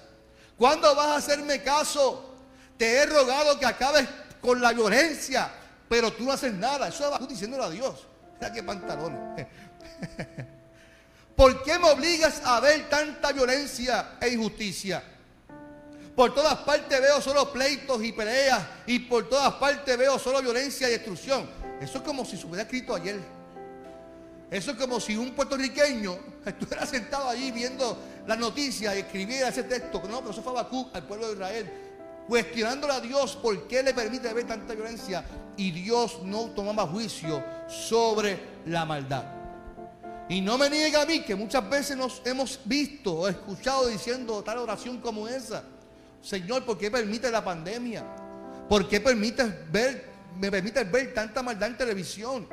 ¿Cuándo 0.57 0.93
vas 0.95 1.07
a 1.07 1.15
hacerme 1.17 1.62
caso? 1.62 2.36
Te 2.77 2.98
he 2.98 3.05
rogado 3.05 3.59
que 3.59 3.65
acabes 3.65 4.07
con 4.41 4.59
la 4.59 4.74
violencia, 4.74 5.51
pero 5.88 6.12
tú 6.12 6.24
no 6.24 6.31
haces 6.31 6.53
nada. 6.53 6.88
Eso 6.88 7.03
es 7.03 7.05
Habacuc 7.05 7.29
diciéndole 7.29 7.63
a 7.63 7.69
Dios. 7.69 8.08
Pantalones. 8.65 9.48
¿Por 11.36 11.63
qué 11.63 11.79
me 11.79 11.89
obligas 11.89 12.41
a 12.43 12.60
ver 12.60 12.89
tanta 12.89 13.31
violencia 13.31 14.17
e 14.19 14.29
injusticia? 14.29 15.01
Por 16.15 16.34
todas 16.34 16.58
partes 16.60 17.00
veo 17.01 17.22
solo 17.22 17.51
pleitos 17.51 18.03
y 18.03 18.12
peleas 18.12 18.62
y 18.86 19.00
por 19.00 19.29
todas 19.29 19.53
partes 19.53 19.98
veo 19.98 20.19
solo 20.19 20.41
violencia 20.41 20.89
y 20.89 20.91
destrucción. 20.91 21.50
Eso 21.79 22.00
es 22.00 22.03
como 22.03 22.25
si 22.25 22.36
se 22.36 22.46
hubiera 22.46 22.63
escrito 22.63 22.93
ayer. 22.93 23.22
Eso 24.51 24.72
es 24.72 24.77
como 24.77 25.00
si 25.00 25.15
un 25.15 25.31
puertorriqueño 25.31 26.19
estuviera 26.46 26.86
sentado 26.86 27.29
allí 27.29 27.51
viendo 27.51 27.98
las 28.27 28.38
noticias 28.38 28.96
y 28.96 29.00
escribiera 29.00 29.48
ese 29.48 29.63
texto. 29.63 30.01
No, 30.10 30.19
pero 30.19 30.31
eso 30.31 30.43
fue 30.43 30.60
al 30.60 31.08
pueblo 31.08 31.27
de 31.27 31.34
Israel, 31.34 31.72
cuestionándole 32.29 32.93
a 32.93 33.01
Dios 33.01 33.36
por 33.36 33.67
qué 33.67 33.81
le 33.81 33.91
permite 33.91 34.31
ver 34.31 34.45
tanta 34.45 34.75
violencia 34.75 35.25
y 35.57 35.71
Dios 35.71 36.21
no 36.24 36.51
tomaba 36.51 36.86
juicio 36.86 37.43
sobre 37.67 38.39
la 38.67 38.86
maldad. 38.86 39.24
Y 40.29 40.39
no 40.39 40.59
me 40.59 40.69
niega 40.69 41.01
a 41.01 41.05
mí 41.07 41.21
que 41.24 41.33
muchas 41.33 41.67
veces 41.67 41.98
nos 41.98 42.21
hemos 42.24 42.59
visto 42.65 43.21
o 43.21 43.27
escuchado 43.27 43.88
diciendo 43.88 44.43
tal 44.43 44.59
oración 44.59 45.00
como 45.00 45.27
esa. 45.27 45.63
Señor, 46.21 46.63
¿por 46.65 46.77
qué 46.77 46.91
permite 46.91 47.31
la 47.31 47.43
pandemia? 47.43 48.05
¿Por 48.69 48.88
qué 48.88 49.01
permites 49.01 49.48
ver, 49.71 50.05
me 50.38 50.51
permites 50.51 50.89
ver 50.91 51.15
tanta 51.15 51.41
maldad 51.41 51.69
en 51.69 51.77
televisión? 51.77 52.48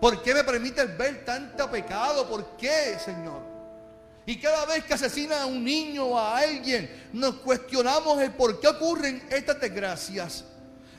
¿Por 0.00 0.22
qué 0.22 0.32
me 0.32 0.44
permites 0.44 0.96
ver 0.96 1.24
tanto 1.24 1.68
pecado? 1.68 2.28
¿Por 2.28 2.56
qué, 2.56 2.96
Señor? 3.04 3.51
Y 4.24 4.36
cada 4.36 4.66
vez 4.66 4.84
que 4.84 4.94
asesina 4.94 5.42
a 5.42 5.46
un 5.46 5.64
niño 5.64 6.04
o 6.06 6.18
a 6.18 6.38
alguien, 6.38 6.88
nos 7.12 7.36
cuestionamos 7.36 8.20
el 8.20 8.32
por 8.32 8.60
qué 8.60 8.68
ocurren 8.68 9.22
estas 9.30 9.60
desgracias. 9.60 10.44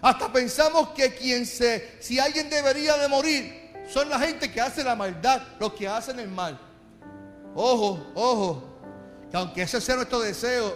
Hasta 0.02 0.32
pensamos 0.32 0.90
que 0.90 1.14
quien 1.16 1.46
se, 1.46 1.96
si 2.00 2.20
alguien 2.20 2.50
debería 2.50 2.98
de 2.98 3.08
morir, 3.08 3.72
son 3.88 4.10
la 4.10 4.20
gente 4.20 4.52
que 4.52 4.60
hace 4.60 4.84
la 4.84 4.96
maldad, 4.96 5.42
los 5.60 5.74
que 5.74 5.88
hacen 5.88 6.20
el 6.20 6.30
mal. 6.30 6.60
Ojo, 7.56 8.12
ojo, 8.16 8.64
que 9.32 9.38
aunque 9.38 9.62
ese 9.62 9.80
sea 9.80 9.96
nuestro 9.96 10.20
deseo, 10.20 10.76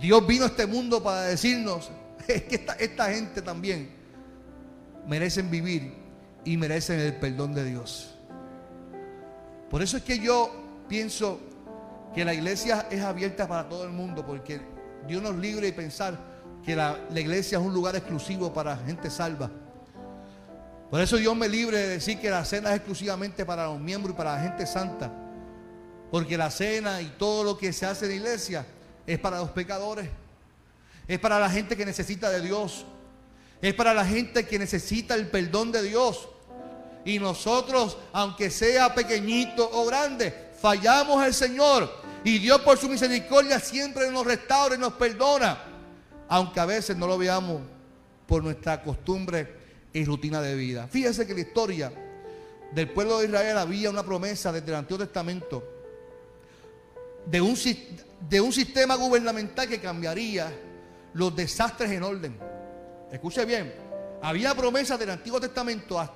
Dios 0.00 0.26
vino 0.26 0.44
a 0.44 0.48
este 0.48 0.66
mundo 0.66 1.02
para 1.02 1.22
decirnos 1.22 1.90
es 2.28 2.42
que 2.44 2.66
esta, 2.78 3.10
gente 3.10 3.42
también 3.42 3.90
merecen 5.06 5.50
vivir 5.50 5.94
y 6.44 6.56
merecen 6.56 7.00
el 7.00 7.14
perdón 7.16 7.54
de 7.54 7.64
Dios. 7.64 8.14
Por 9.70 9.82
eso 9.82 9.96
es 9.96 10.02
que 10.02 10.18
yo 10.18 10.50
pienso 10.88 11.40
que 12.14 12.24
la 12.24 12.34
iglesia 12.34 12.86
es 12.90 13.02
abierta 13.02 13.46
para 13.46 13.68
todo 13.68 13.84
el 13.84 13.90
mundo, 13.90 14.24
porque 14.26 14.60
Dios 15.06 15.22
nos 15.22 15.36
libre 15.36 15.66
de 15.66 15.72
pensar 15.72 16.18
que 16.64 16.74
la, 16.74 16.98
iglesia 17.14 17.58
es 17.58 17.64
un 17.64 17.72
lugar 17.72 17.96
exclusivo 17.96 18.52
para 18.52 18.76
gente 18.76 19.10
salva. 19.10 19.50
Por 20.90 21.00
eso 21.00 21.16
Dios 21.16 21.36
me 21.36 21.48
libre 21.48 21.78
de 21.78 21.88
decir 21.88 22.18
que 22.18 22.30
la 22.30 22.44
cena 22.44 22.70
es 22.70 22.76
exclusivamente 22.76 23.44
para 23.44 23.66
los 23.66 23.78
miembros 23.78 24.14
y 24.14 24.16
para 24.16 24.34
la 24.34 24.42
gente 24.42 24.66
santa. 24.66 25.12
Porque 26.10 26.38
la 26.38 26.50
cena 26.50 27.02
y 27.02 27.06
todo 27.18 27.44
lo 27.44 27.58
que 27.58 27.72
se 27.72 27.84
hace 27.84 28.06
en 28.06 28.10
la 28.12 28.16
iglesia 28.16 28.66
es 29.06 29.18
para 29.18 29.38
los 29.38 29.50
pecadores. 29.50 30.08
Es 31.06 31.18
para 31.18 31.38
la 31.38 31.50
gente 31.50 31.76
que 31.76 31.84
necesita 31.84 32.30
de 32.30 32.40
Dios. 32.40 32.86
Es 33.60 33.74
para 33.74 33.92
la 33.92 34.04
gente 34.04 34.46
que 34.46 34.58
necesita 34.58 35.14
el 35.14 35.28
perdón 35.28 35.72
de 35.72 35.82
Dios. 35.82 36.28
Y 37.04 37.18
nosotros, 37.18 37.98
aunque 38.12 38.50
sea 38.50 38.94
pequeñito 38.94 39.68
o 39.72 39.86
grande, 39.86 40.47
fallamos 40.60 41.22
al 41.22 41.34
Señor. 41.34 41.90
Y 42.24 42.38
Dios 42.38 42.60
por 42.62 42.76
su 42.78 42.88
misericordia 42.88 43.60
siempre 43.60 44.10
nos 44.10 44.26
restaura 44.26 44.74
y 44.74 44.78
nos 44.78 44.94
perdona. 44.94 45.58
Aunque 46.28 46.60
a 46.60 46.66
veces 46.66 46.96
no 46.96 47.06
lo 47.06 47.16
veamos 47.16 47.62
por 48.26 48.42
nuestra 48.42 48.82
costumbre 48.82 49.56
y 49.92 50.04
rutina 50.04 50.42
de 50.42 50.54
vida. 50.54 50.86
Fíjese 50.88 51.26
que 51.26 51.34
la 51.34 51.40
historia 51.40 51.92
del 52.72 52.90
pueblo 52.90 53.18
de 53.18 53.26
Israel 53.26 53.56
había 53.56 53.88
una 53.88 54.02
promesa 54.02 54.52
desde 54.52 54.68
el 54.68 54.74
Antiguo 54.74 54.98
Testamento 54.98 55.64
de 57.24 57.40
un, 57.40 57.56
de 58.28 58.40
un 58.40 58.52
sistema 58.52 58.94
gubernamental 58.96 59.68
que 59.68 59.80
cambiaría 59.80 60.52
los 61.14 61.34
desastres 61.34 61.90
en 61.90 62.02
orden. 62.02 62.36
Escuche 63.10 63.44
bien, 63.46 63.72
había 64.20 64.54
promesa 64.54 64.98
del 64.98 65.10
Antiguo 65.10 65.40
Testamento 65.40 66.14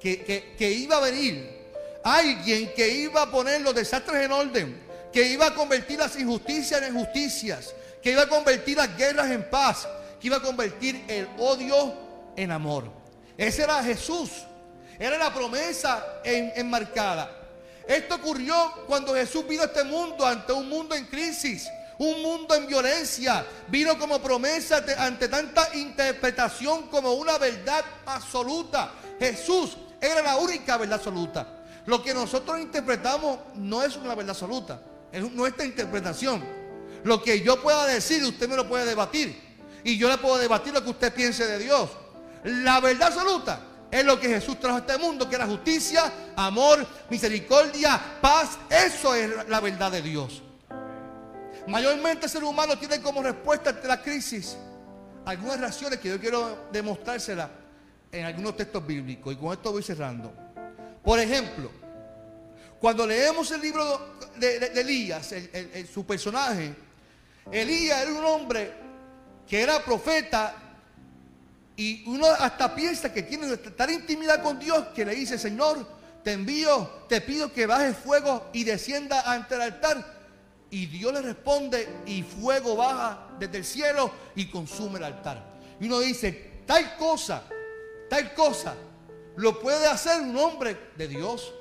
que, 0.00 0.54
que 0.56 0.72
iba 0.72 0.96
a 0.96 1.00
venir 1.00 1.63
alguien 2.04 2.72
que 2.74 2.88
iba 2.88 3.22
a 3.22 3.30
poner 3.30 3.62
los 3.62 3.74
desastres 3.74 4.24
en 4.24 4.30
orden, 4.30 4.80
que 5.12 5.26
iba 5.26 5.46
a 5.46 5.54
convertir 5.54 5.98
las 5.98 6.16
injusticias 6.16 6.82
en 6.82 6.94
injusticias, 6.94 7.74
que 8.02 8.12
iba 8.12 8.22
a 8.22 8.28
convertir 8.28 8.76
las 8.76 8.94
guerras 8.96 9.30
en 9.30 9.48
paz, 9.48 9.88
que 10.20 10.26
iba 10.26 10.36
a 10.36 10.42
convertir 10.42 11.04
el 11.08 11.26
odio 11.38 11.94
en 12.36 12.52
amor. 12.52 12.90
Ese 13.36 13.62
era 13.62 13.82
Jesús. 13.82 14.30
Era 14.98 15.18
la 15.18 15.32
promesa 15.32 16.20
enmarcada. 16.24 17.30
Esto 17.86 18.14
ocurrió 18.16 18.54
cuando 18.86 19.14
Jesús 19.14 19.46
vino 19.46 19.62
a 19.62 19.66
este 19.66 19.84
mundo, 19.84 20.24
ante 20.24 20.52
un 20.52 20.68
mundo 20.68 20.94
en 20.94 21.06
crisis, 21.06 21.68
un 21.98 22.22
mundo 22.22 22.54
en 22.54 22.66
violencia. 22.66 23.44
Vino 23.68 23.98
como 23.98 24.20
promesa 24.20 24.84
ante 24.98 25.28
tanta 25.28 25.74
interpretación 25.74 26.88
como 26.88 27.14
una 27.14 27.38
verdad 27.38 27.84
absoluta. 28.06 28.92
Jesús 29.18 29.76
era 30.00 30.22
la 30.22 30.36
única 30.36 30.76
verdad 30.76 30.98
absoluta. 30.98 31.53
Lo 31.86 32.02
que 32.02 32.14
nosotros 32.14 32.60
interpretamos 32.60 33.38
no 33.56 33.82
es 33.82 33.96
una 33.96 34.14
verdad 34.14 34.30
absoluta, 34.30 34.82
es 35.12 35.30
nuestra 35.32 35.64
interpretación. 35.64 36.42
Lo 37.04 37.22
que 37.22 37.42
yo 37.42 37.60
pueda 37.62 37.86
decir, 37.86 38.24
usted 38.24 38.48
me 38.48 38.56
lo 38.56 38.66
puede 38.66 38.86
debatir. 38.86 39.38
Y 39.84 39.98
yo 39.98 40.08
le 40.08 40.16
puedo 40.16 40.38
debatir 40.38 40.72
lo 40.72 40.82
que 40.82 40.90
usted 40.90 41.12
piense 41.12 41.46
de 41.46 41.58
Dios. 41.58 41.90
La 42.44 42.80
verdad 42.80 43.08
absoluta 43.08 43.60
es 43.90 44.04
lo 44.04 44.18
que 44.18 44.28
Jesús 44.28 44.58
trajo 44.58 44.76
a 44.76 44.80
este 44.80 44.96
mundo, 44.96 45.28
que 45.28 45.36
era 45.36 45.46
justicia, 45.46 46.10
amor, 46.34 46.86
misericordia, 47.10 48.00
paz. 48.22 48.58
Eso 48.70 49.14
es 49.14 49.46
la 49.48 49.60
verdad 49.60 49.92
de 49.92 50.00
Dios. 50.00 50.42
Mayormente 51.68 52.26
el 52.26 52.30
ser 52.30 52.44
humano 52.44 52.78
tiene 52.78 53.00
como 53.00 53.22
respuesta 53.22 53.70
ante 53.70 53.86
la 53.86 54.02
crisis 54.02 54.56
algunas 55.24 55.58
reacciones 55.58 55.98
que 55.98 56.08
yo 56.08 56.20
quiero 56.20 56.68
demostrárselas 56.72 57.50
en 58.10 58.24
algunos 58.24 58.56
textos 58.56 58.86
bíblicos. 58.86 59.32
Y 59.32 59.36
con 59.36 59.52
esto 59.52 59.72
voy 59.72 59.82
cerrando. 59.82 60.43
Por 61.04 61.20
ejemplo, 61.20 61.70
cuando 62.80 63.06
leemos 63.06 63.50
el 63.50 63.60
libro 63.60 64.16
de, 64.36 64.56
Elías, 64.74 65.34
su 65.92 66.04
personaje, 66.06 66.74
Elías 67.52 68.02
era 68.02 68.12
un 68.12 68.24
hombre 68.24 68.72
que 69.46 69.62
era 69.62 69.84
profeta 69.84 70.56
y 71.76 72.08
uno 72.08 72.26
hasta 72.26 72.74
piensa 72.74 73.12
que 73.12 73.22
tiene 73.22 73.54
tal 73.56 73.90
intimidad 73.90 74.42
con 74.42 74.58
Dios 74.58 74.86
que 74.94 75.04
le 75.04 75.14
dice, 75.14 75.38
Señor, 75.38 75.86
te 76.22 76.32
envío, 76.32 77.04
te 77.08 77.20
pido 77.20 77.52
que 77.52 77.66
bajes 77.66 77.96
fuego 77.96 78.48
y 78.52 78.64
descienda 78.64 79.30
ante 79.30 79.56
el 79.56 79.60
altar. 79.60 80.14
Y 80.70 80.86
Dios 80.86 81.12
le 81.12 81.20
responde 81.20 81.86
y 82.06 82.22
fuego 82.22 82.76
baja 82.76 83.28
desde 83.38 83.58
el 83.58 83.64
cielo 83.64 84.10
y 84.34 84.46
consume 84.46 84.98
el 84.98 85.04
altar. 85.04 85.44
Y 85.78 85.86
uno 85.86 86.00
dice, 86.00 86.62
tal 86.66 86.96
cosa, 86.96 87.42
tal 88.08 88.32
cosa, 88.32 88.74
lo 89.36 89.58
puede 89.60 89.86
hacer 89.86 90.20
un 90.20 90.36
hombre 90.36 90.76
de 90.96 91.08
Dios. 91.08 91.52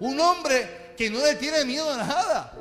Un 0.00 0.18
hombre 0.20 0.94
que 0.96 1.10
no 1.10 1.24
le 1.24 1.34
tiene 1.36 1.64
miedo 1.64 1.90
a 1.90 1.96
nada. 1.98 2.52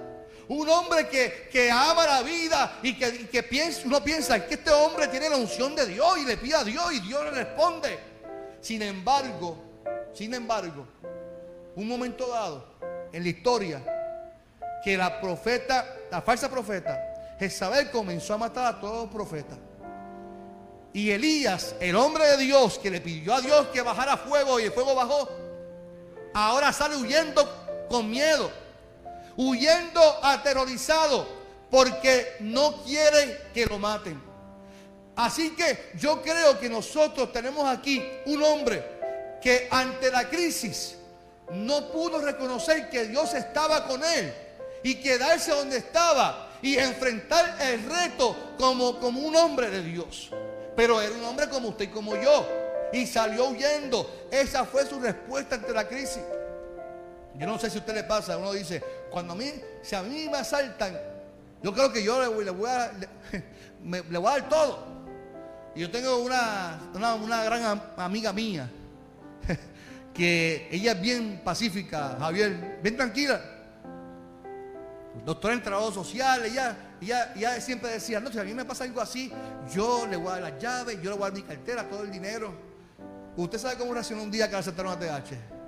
Un 0.47 0.67
hombre 0.67 1.07
que, 1.07 1.71
ama 1.71 2.05
la 2.05 2.21
vida 2.21 2.79
y 2.83 2.97
que, 2.97 3.43
piensa, 3.43 3.81
uno 3.85 4.03
piensa 4.03 4.45
que 4.45 4.55
este 4.55 4.69
hombre 4.69 5.07
tiene 5.07 5.29
la 5.29 5.37
unción 5.37 5.75
de 5.75 5.85
Dios 5.85 6.17
y 6.17 6.25
le 6.25 6.37
pide 6.37 6.55
a 6.55 6.63
Dios 6.63 6.93
y 6.93 6.99
Dios 6.99 7.23
le 7.23 7.31
responde. 7.31 7.97
Sin 8.59 8.81
embargo, 8.81 9.57
sin 10.13 10.33
embargo, 10.33 10.85
un 11.75 11.87
momento 11.87 12.27
dado 12.27 12.75
en 13.13 13.23
la 13.23 13.29
historia 13.29 13.81
que 14.83 14.97
la 14.97 15.21
profeta, 15.21 15.85
la 16.11 16.21
falsa 16.21 16.49
profeta, 16.49 16.99
Jezabel 17.39 17.89
comenzó 17.89 18.33
a 18.33 18.37
matar 18.37 18.65
a 18.75 18.79
todos 18.79 19.05
los 19.05 19.13
profetas. 19.13 19.57
Y 20.93 21.11
Elías, 21.11 21.75
el 21.79 21.95
hombre 21.95 22.25
de 22.25 22.37
Dios 22.37 22.77
que 22.79 22.91
le 22.91 23.01
pidió 23.01 23.33
a 23.33 23.41
Dios 23.41 23.67
que 23.67 23.81
bajara 23.81 24.17
fuego 24.17 24.59
y 24.59 24.63
el 24.63 24.71
fuego 24.71 24.93
bajó, 24.93 25.29
ahora 26.33 26.73
sale 26.73 26.97
huyendo 26.97 27.87
con 27.89 28.09
miedo 28.09 28.51
huyendo 29.37 30.01
aterrorizado 30.23 31.27
porque 31.69 32.35
no 32.41 32.83
quiere 32.83 33.49
que 33.53 33.65
lo 33.65 33.79
maten. 33.79 34.21
Así 35.15 35.51
que 35.51 35.91
yo 35.95 36.21
creo 36.21 36.59
que 36.59 36.69
nosotros 36.69 37.31
tenemos 37.31 37.67
aquí 37.67 38.03
un 38.25 38.43
hombre 38.43 39.39
que 39.41 39.67
ante 39.71 40.11
la 40.11 40.29
crisis 40.29 40.95
no 41.51 41.91
pudo 41.91 42.21
reconocer 42.21 42.89
que 42.89 43.05
Dios 43.05 43.33
estaba 43.33 43.87
con 43.87 44.03
él 44.03 44.33
y 44.83 44.95
quedarse 44.95 45.51
donde 45.51 45.77
estaba 45.77 46.49
y 46.61 46.77
enfrentar 46.77 47.57
el 47.61 47.83
reto 47.89 48.35
como, 48.57 48.99
como 48.99 49.21
un 49.21 49.35
hombre 49.35 49.69
de 49.69 49.83
Dios. 49.83 50.29
Pero 50.75 51.01
era 51.01 51.13
un 51.13 51.23
hombre 51.25 51.49
como 51.49 51.69
usted 51.69 51.85
y 51.85 51.87
como 51.89 52.15
yo 52.15 52.47
y 52.93 53.05
salió 53.07 53.49
huyendo. 53.49 54.27
Esa 54.31 54.65
fue 54.65 54.85
su 54.85 54.99
respuesta 54.99 55.55
ante 55.55 55.73
la 55.73 55.87
crisis. 55.87 56.21
Yo 57.35 57.47
no 57.47 57.57
sé 57.57 57.69
si 57.69 57.77
a 57.77 57.79
usted 57.79 57.95
le 57.95 58.03
pasa, 58.03 58.37
uno 58.37 58.51
dice, 58.51 58.83
cuando 59.09 59.33
a 59.33 59.35
mí, 59.35 59.51
si 59.81 59.95
a 59.95 60.03
mí 60.03 60.27
me 60.29 60.37
asaltan, 60.37 60.97
yo 61.63 61.73
creo 61.73 61.91
que 61.91 62.03
yo 62.03 62.19
le, 62.21 62.27
voy, 62.51 62.69
a, 62.69 62.91
dar 64.19 64.49
todo. 64.49 64.85
Y 65.73 65.81
yo 65.81 65.89
tengo 65.89 66.17
una, 66.17 66.79
una, 66.93 67.43
gran 67.43 67.81
amiga 67.97 68.33
mía, 68.33 68.69
que 70.13 70.67
ella 70.71 70.91
es 70.91 71.01
bien 71.01 71.41
pacífica, 71.43 72.17
Javier, 72.19 72.79
bien 72.83 72.97
tranquila. 72.97 73.41
Doctora 75.25 75.53
en 75.53 75.61
trabajo 75.61 75.91
social, 75.91 76.45
ella, 76.45 76.95
ella, 77.01 77.59
siempre 77.59 77.91
decía, 77.91 78.19
no, 78.19 78.31
si 78.31 78.39
a 78.39 78.43
mí 78.43 78.53
me 78.53 78.65
pasa 78.65 78.85
algo 78.85 79.01
así, 79.01 79.31
yo 79.73 80.07
le 80.07 80.15
voy 80.15 80.29
a 80.29 80.31
dar 80.39 80.41
las 80.53 80.61
llaves, 80.61 80.95
yo 81.01 81.11
le 81.11 81.17
voy 81.17 81.23
a 81.23 81.31
dar 81.31 81.33
mi 81.33 81.43
cartera, 81.43 81.87
todo 81.89 82.03
el 82.03 82.11
dinero. 82.11 82.53
Usted 83.35 83.57
sabe 83.57 83.75
cómo 83.77 83.93
reaccionó 83.93 84.23
un 84.23 84.31
día 84.31 84.47
que 84.47 84.53
le 84.53 84.59
aceptaron 84.59 84.91
a 84.91 84.99
TH 84.99 85.61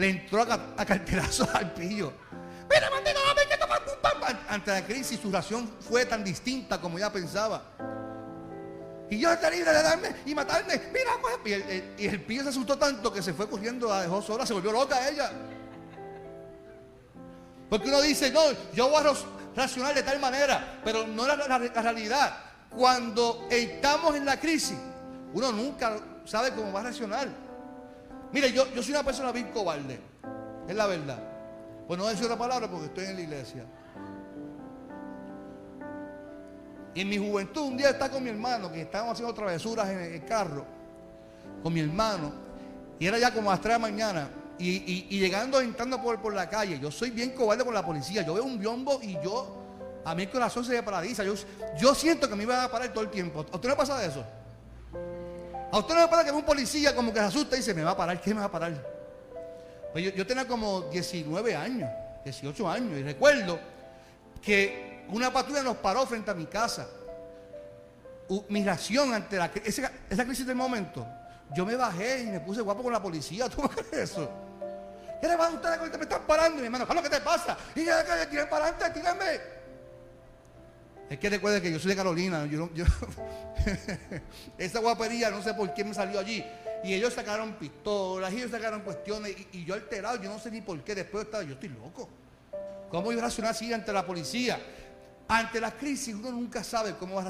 le 0.00 0.08
entró 0.08 0.42
a, 0.42 0.84
carterazo 0.84 1.46
al 1.52 1.72
pillo. 1.72 2.12
Mira, 2.70 2.90
maldito, 2.90 3.18
dame 3.26 3.42
que 3.48 3.56
tomar 3.58 3.80
Ante 4.48 4.70
la 4.70 4.84
crisis, 4.84 5.20
su 5.20 5.30
ración 5.30 5.68
fue 5.80 6.06
tan 6.06 6.24
distinta 6.24 6.80
como 6.80 6.96
ella 6.98 7.12
pensaba. 7.12 7.62
Y 9.10 9.18
yo 9.18 9.32
está 9.32 9.50
libre 9.50 9.72
de 9.72 9.82
darme 9.82 10.16
y 10.24 10.34
matarme. 10.34 10.80
Mira, 10.92 11.12
pues. 11.20 11.34
Y 11.44 11.52
el, 11.52 11.94
y 11.98 12.06
el 12.06 12.22
pillo 12.22 12.44
se 12.44 12.48
asustó 12.50 12.78
tanto 12.78 13.12
que 13.12 13.22
se 13.22 13.34
fue 13.34 13.48
corriendo, 13.48 13.88
la 13.88 14.02
dejó 14.02 14.22
sola, 14.22 14.46
se 14.46 14.54
volvió 14.54 14.72
loca 14.72 15.08
ella. 15.08 15.30
Porque 17.70 17.88
uno 17.88 18.02
dice, 18.02 18.32
no, 18.32 18.40
yo 18.74 18.90
voy 18.90 19.00
a 19.02 19.14
racionar 19.54 19.94
de 19.94 20.02
tal 20.02 20.18
manera, 20.18 20.80
pero 20.84 21.06
no 21.06 21.22
es 21.22 21.48
la, 21.48 21.82
realidad. 21.82 22.36
Cuando 22.68 23.46
estamos 23.48 24.16
en 24.16 24.24
la 24.24 24.38
crisis, 24.38 24.76
uno 25.32 25.52
nunca 25.52 25.96
sabe 26.24 26.52
cómo 26.52 26.72
va 26.72 26.80
a 26.80 26.82
reaccionar. 26.82 27.28
Mire, 28.32 28.52
yo, 28.52 28.66
yo 28.74 28.82
soy 28.82 28.92
una 28.92 29.04
persona 29.04 29.30
bien 29.30 29.52
cobarde. 29.52 30.00
Es 30.68 30.74
la 30.74 30.86
verdad. 30.86 31.22
Pues 31.86 31.96
no 31.96 32.04
voy 32.04 32.10
a 32.10 32.14
decir 32.14 32.26
otra 32.26 32.38
palabra 32.38 32.68
porque 32.68 32.86
estoy 32.86 33.04
en 33.06 33.14
la 33.14 33.20
iglesia. 33.22 33.64
En 36.96 37.08
mi 37.08 37.18
juventud, 37.18 37.62
un 37.62 37.76
día 37.76 37.90
estaba 37.90 38.10
con 38.10 38.24
mi 38.24 38.30
hermano, 38.30 38.70
que 38.72 38.80
estábamos 38.82 39.12
haciendo 39.12 39.32
travesuras 39.32 39.88
en 39.90 40.00
el 40.00 40.24
carro, 40.24 40.66
con 41.62 41.72
mi 41.72 41.78
hermano, 41.78 42.32
y 42.98 43.06
era 43.06 43.16
ya 43.16 43.32
como 43.32 43.48
a 43.50 43.54
las 43.54 43.60
3 43.60 43.74
de 43.74 43.78
la 43.78 43.78
mañana, 43.78 44.28
y, 44.60 45.18
llegando, 45.18 45.60
entrando 45.60 46.00
por, 46.02 46.20
por, 46.20 46.34
la 46.34 46.48
calle, 46.48 46.78
yo 46.78 46.90
soy 46.90 47.10
bien 47.10 47.30
cobarde 47.30 47.64
con 47.64 47.72
la 47.72 47.84
policía, 47.84 48.22
yo 48.22 48.34
veo 48.34 48.44
un 48.44 48.58
biombo 48.58 49.00
y 49.02 49.14
yo, 49.14 49.56
a 50.04 50.14
mi 50.14 50.26
corazón 50.26 50.64
se 50.64 50.72
me 50.72 50.82
paraliza, 50.82 51.24
yo, 51.24 51.94
siento 51.94 52.28
que 52.28 52.36
me 52.36 52.42
iba 52.42 52.62
a 52.62 52.70
parar 52.70 52.92
todo 52.92 53.04
el 53.04 53.10
tiempo. 53.10 53.44
¿A 53.52 53.56
usted 53.56 53.68
no 53.68 53.76
pasa 53.76 53.98
de 53.98 54.08
eso? 54.08 54.24
A 55.72 55.78
usted 55.78 55.94
no 55.94 56.00
me 56.02 56.08
pasa 56.08 56.24
que 56.24 56.32
un 56.32 56.42
policía 56.42 56.94
como 56.94 57.12
que 57.12 57.20
se 57.20 57.26
asusta 57.26 57.56
y 57.56 57.60
dice, 57.60 57.74
me 57.74 57.82
va 57.82 57.92
a 57.92 57.96
parar, 57.96 58.20
¿qué 58.20 58.34
me 58.34 58.40
va 58.40 58.46
a 58.46 58.50
parar? 58.50 58.86
Pues 59.92 60.14
yo, 60.14 60.26
tenía 60.26 60.46
como 60.46 60.82
19 60.82 61.56
años, 61.56 61.90
18 62.24 62.68
años, 62.68 62.98
y 62.98 63.02
recuerdo 63.02 63.58
que 64.42 65.04
una 65.08 65.32
patrulla 65.32 65.62
nos 65.62 65.76
paró 65.78 66.06
frente 66.06 66.30
a 66.30 66.34
mi 66.34 66.46
casa. 66.46 66.86
mi 68.48 68.62
reacción 68.62 69.14
ante 69.14 69.36
la, 69.36 69.50
esa, 69.64 69.90
esa 70.08 70.24
crisis 70.24 70.46
del 70.46 70.56
momento, 70.56 71.06
yo 71.54 71.66
me 71.66 71.76
bajé 71.76 72.22
y 72.22 72.26
me 72.26 72.40
puse 72.40 72.60
guapo 72.60 72.82
con 72.82 72.92
la 72.92 73.02
policía. 73.02 73.48
¿Tú 73.50 73.62
crees 73.62 74.10
eso? 74.10 74.49
¿Qué 75.20 75.28
le 75.28 75.36
va 75.36 75.46
a 75.46 75.50
usted? 75.50 75.80
Me 75.80 76.02
están 76.02 76.22
parando, 76.26 76.58
mi 76.58 76.64
hermano. 76.64 76.86
¿Qué 77.02 77.10
te 77.10 77.20
pasa? 77.20 77.56
Y 77.74 77.84
ya, 77.84 78.04
que 78.04 78.44
para 78.46 78.66
adelante, 78.66 78.98
tírame. 78.98 79.40
Es 81.10 81.18
que 81.18 81.28
recuerde 81.28 81.60
que 81.60 81.72
yo 81.72 81.78
soy 81.78 81.90
de 81.90 81.96
Carolina. 81.96 82.48
esa 84.58 84.78
guapería 84.78 85.30
no 85.30 85.42
sé 85.42 85.52
por 85.54 85.74
qué 85.74 85.84
me 85.84 85.92
salió 85.92 86.20
allí. 86.20 86.44
Y 86.82 86.94
ellos 86.94 87.12
sacaron 87.12 87.54
pistolas, 87.54 88.32
y 88.32 88.36
ellos 88.36 88.50
sacaron 88.50 88.80
cuestiones. 88.80 89.34
Y, 89.52 89.64
yo 89.64 89.74
alterado, 89.74 90.22
yo 90.22 90.30
no 90.30 90.38
sé 90.38 90.50
ni 90.50 90.62
por 90.62 90.82
qué. 90.82 90.94
Después 90.94 91.24
estaba, 91.24 91.42
yo 91.42 91.54
estoy 91.54 91.70
loco. 91.70 92.08
¿Cómo 92.88 93.12
iba 93.12 93.20
a 93.20 93.24
reaccionar 93.24 93.50
así 93.50 93.72
ante 93.72 93.92
la 93.92 94.06
policía? 94.06 94.58
Ante 95.28 95.60
la 95.60 95.72
crisis 95.72 96.14
uno 96.14 96.30
nunca 96.30 96.64
sabe 96.64 96.96
cómo 96.96 97.16
va 97.16 97.22
a 97.22 97.24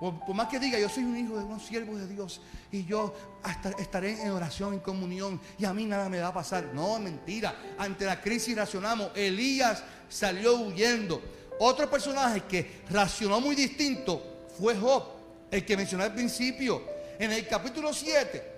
Por, 0.00 0.34
más 0.34 0.48
que 0.48 0.58
diga, 0.58 0.78
yo 0.78 0.88
soy 0.88 1.04
un 1.04 1.16
hijo 1.16 1.36
de 1.36 1.44
unos 1.44 1.64
siervos 1.64 1.98
de 1.98 2.06
Dios 2.06 2.40
y 2.70 2.84
yo 2.84 3.14
hasta 3.42 3.70
estaré 3.70 4.22
en 4.22 4.30
oración, 4.30 4.74
en 4.74 4.80
comunión 4.80 5.40
y 5.58 5.64
a 5.64 5.74
mí 5.74 5.86
nada 5.86 6.08
me 6.08 6.20
va 6.20 6.28
a 6.28 6.34
pasar. 6.34 6.72
No, 6.72 6.98
mentira. 6.98 7.54
Ante 7.78 8.04
la 8.04 8.20
crisis 8.20 8.54
reaccionamos. 8.54 9.10
Elías 9.14 9.82
salió 10.08 10.56
huyendo. 10.56 11.20
Otro 11.58 11.90
personaje 11.90 12.42
que 12.42 12.82
racionó 12.90 13.40
muy 13.40 13.56
distinto 13.56 14.46
fue 14.58 14.76
Job, 14.76 15.04
el 15.50 15.64
que 15.64 15.76
mencioné 15.76 16.04
al 16.04 16.14
principio. 16.14 16.82
En 17.18 17.32
el 17.32 17.48
capítulo 17.48 17.92
7, 17.92 18.52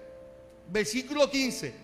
versículo 0.71 1.31
15, 1.31 1.75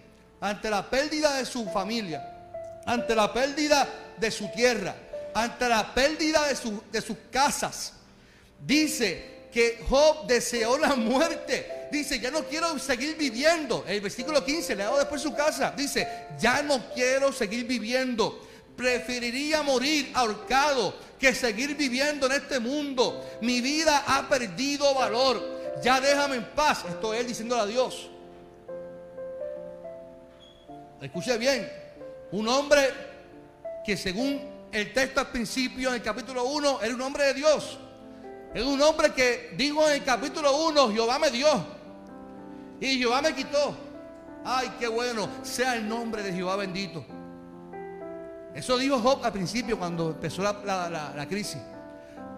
ante 0.41 0.69
la 0.69 0.89
pérdida 0.89 1.35
de 1.39 1.47
su 1.47 1.65
familia, 1.71 2.83
ante 2.85 3.15
la 3.15 3.33
pérdida 3.33 3.89
de 4.19 4.31
su 4.31 4.51
tierra, 4.53 4.95
ante 5.35 5.67
la 5.67 5.95
pérdida 5.95 6.47
de, 6.47 6.57
de 6.93 7.01
sus 7.01 7.17
casas, 7.31 7.95
dice 8.61 9.36
que 9.57 9.83
Job 9.89 10.27
deseó 10.27 10.77
la 10.77 10.95
muerte. 10.95 11.89
Dice, 11.91 12.21
ya 12.21 12.31
no 12.31 12.45
quiero 12.45 12.79
seguir 12.79 13.17
viviendo. 13.17 13.87
El 13.89 14.03
versículo 14.03 14.45
15, 14.45 14.77
le 14.77 14.83
hago 14.83 14.99
después 14.99 15.23
su 15.23 15.35
casa. 15.35 15.73
Dice, 15.75 16.07
ya 16.39 16.61
no 16.61 16.93
quiero 16.93 17.33
seguir 17.33 17.67
viviendo 17.67 18.43
preferiría 18.77 19.63
morir 19.63 20.11
ahorcado 20.13 20.95
que 21.19 21.35
seguir 21.35 21.75
viviendo 21.75 22.27
en 22.27 22.33
este 22.33 22.61
mundo. 22.61 23.25
Mi 23.41 23.63
vida 23.63 24.05
ha 24.07 24.29
perdido 24.29 24.93
valor. 24.93 25.43
Ya 25.83 26.03
déjame 26.03 26.37
en 26.37 26.45
paz. 26.51 26.85
Esto 26.87 27.15
es 27.15 27.27
diciéndole 27.27 27.63
a 27.63 27.67
Dios. 27.67 28.11
Escuche 31.01 31.39
bien. 31.39 31.67
Un 32.33 32.47
hombre 32.47 32.93
que 33.87 33.97
según 33.97 34.39
el 34.71 34.93
texto 34.93 35.21
al 35.21 35.29
principio, 35.29 35.89
en 35.89 35.95
el 35.95 36.03
capítulo 36.03 36.45
1, 36.45 36.83
era 36.83 36.95
un 36.95 37.01
hombre 37.01 37.25
de 37.25 37.33
Dios. 37.33 37.79
Es 38.57 38.65
un 38.65 38.81
hombre 38.81 39.13
que 39.13 39.53
dijo 39.55 39.87
en 39.87 39.97
el 39.97 40.03
capítulo 40.03 40.69
1, 40.69 40.91
Jehová 40.91 41.19
me 41.19 41.31
dio. 41.31 41.47
Y 42.81 42.97
Jehová 42.97 43.21
me 43.21 43.35
quitó. 43.35 43.77
Ay, 44.47 44.73
qué 44.81 44.89
bueno. 44.89 45.29
Sea 45.43 45.77
el 45.77 45.87
nombre 45.87 46.23
de 46.23 46.33
Jehová 46.33 46.57
bendito. 46.57 47.05
Eso 48.55 48.79
dijo 48.79 48.99
Job 48.99 49.23
al 49.23 49.33
principio 49.33 49.79
cuando 49.79 50.09
empezó 50.09 50.41
la, 50.41 51.27
crisis. 51.29 51.59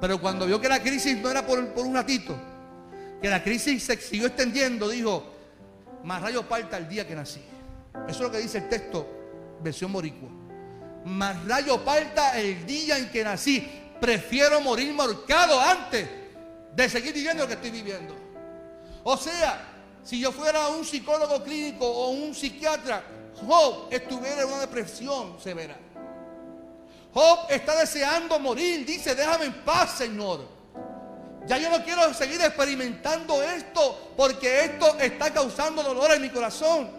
Pero 0.00 0.20
cuando 0.20 0.44
vio 0.44 0.60
que 0.60 0.68
la 0.68 0.82
crisis 0.82 1.16
no 1.18 1.30
era 1.30 1.46
por, 1.46 1.60
un 1.60 1.94
ratito, 1.94 2.36
que 3.22 3.28
la 3.28 3.40
crisis 3.40 3.84
se 3.84 3.96
siguió 3.98 4.26
extendiendo, 4.26 4.88
dijo, 4.88 5.22
más 6.02 6.20
rayo 6.20 6.48
parta 6.48 6.78
el 6.78 6.88
día 6.88 7.06
que 7.06 7.14
nací. 7.14 7.40
Eso 8.08 8.10
es 8.10 8.20
lo 8.22 8.32
que 8.32 8.38
dice 8.38 8.58
el 8.58 8.68
texto, 8.68 9.06
versión 9.62 9.92
boricua. 9.92 10.30
Más 11.04 11.46
rayo 11.46 11.84
parta 11.84 12.36
el 12.40 12.66
día 12.66 12.98
en 12.98 13.08
que 13.08 13.22
nací. 13.22 13.84
Prefiero 14.00 14.60
morir 14.60 14.92
marcado 14.94 15.60
antes 15.60 16.08
de 16.74 16.88
seguir 16.88 17.12
viviendo 17.12 17.42
lo 17.42 17.48
que 17.48 17.54
estoy 17.54 17.70
viviendo. 17.70 18.14
O 19.04 19.16
sea, 19.16 19.66
si 20.04 20.20
yo 20.20 20.32
fuera 20.32 20.68
un 20.68 20.84
psicólogo 20.84 21.42
clínico 21.42 21.86
o 21.86 22.10
un 22.10 22.34
psiquiatra, 22.34 23.02
Job 23.46 23.88
estuviera 23.90 24.42
en 24.42 24.48
una 24.48 24.60
depresión 24.60 25.38
severa. 25.40 25.76
Job 27.12 27.46
está 27.48 27.78
deseando 27.78 28.38
morir. 28.38 28.84
Dice, 28.84 29.14
déjame 29.14 29.46
en 29.46 29.64
paz, 29.64 29.98
Señor. 29.98 30.46
Ya 31.46 31.56
yo 31.56 31.70
no 31.70 31.82
quiero 31.82 32.12
seguir 32.12 32.40
experimentando 32.42 33.42
esto 33.42 34.12
porque 34.16 34.64
esto 34.64 34.98
está 34.98 35.32
causando 35.32 35.82
dolor 35.82 36.12
en 36.12 36.22
mi 36.22 36.28
corazón. 36.28 36.97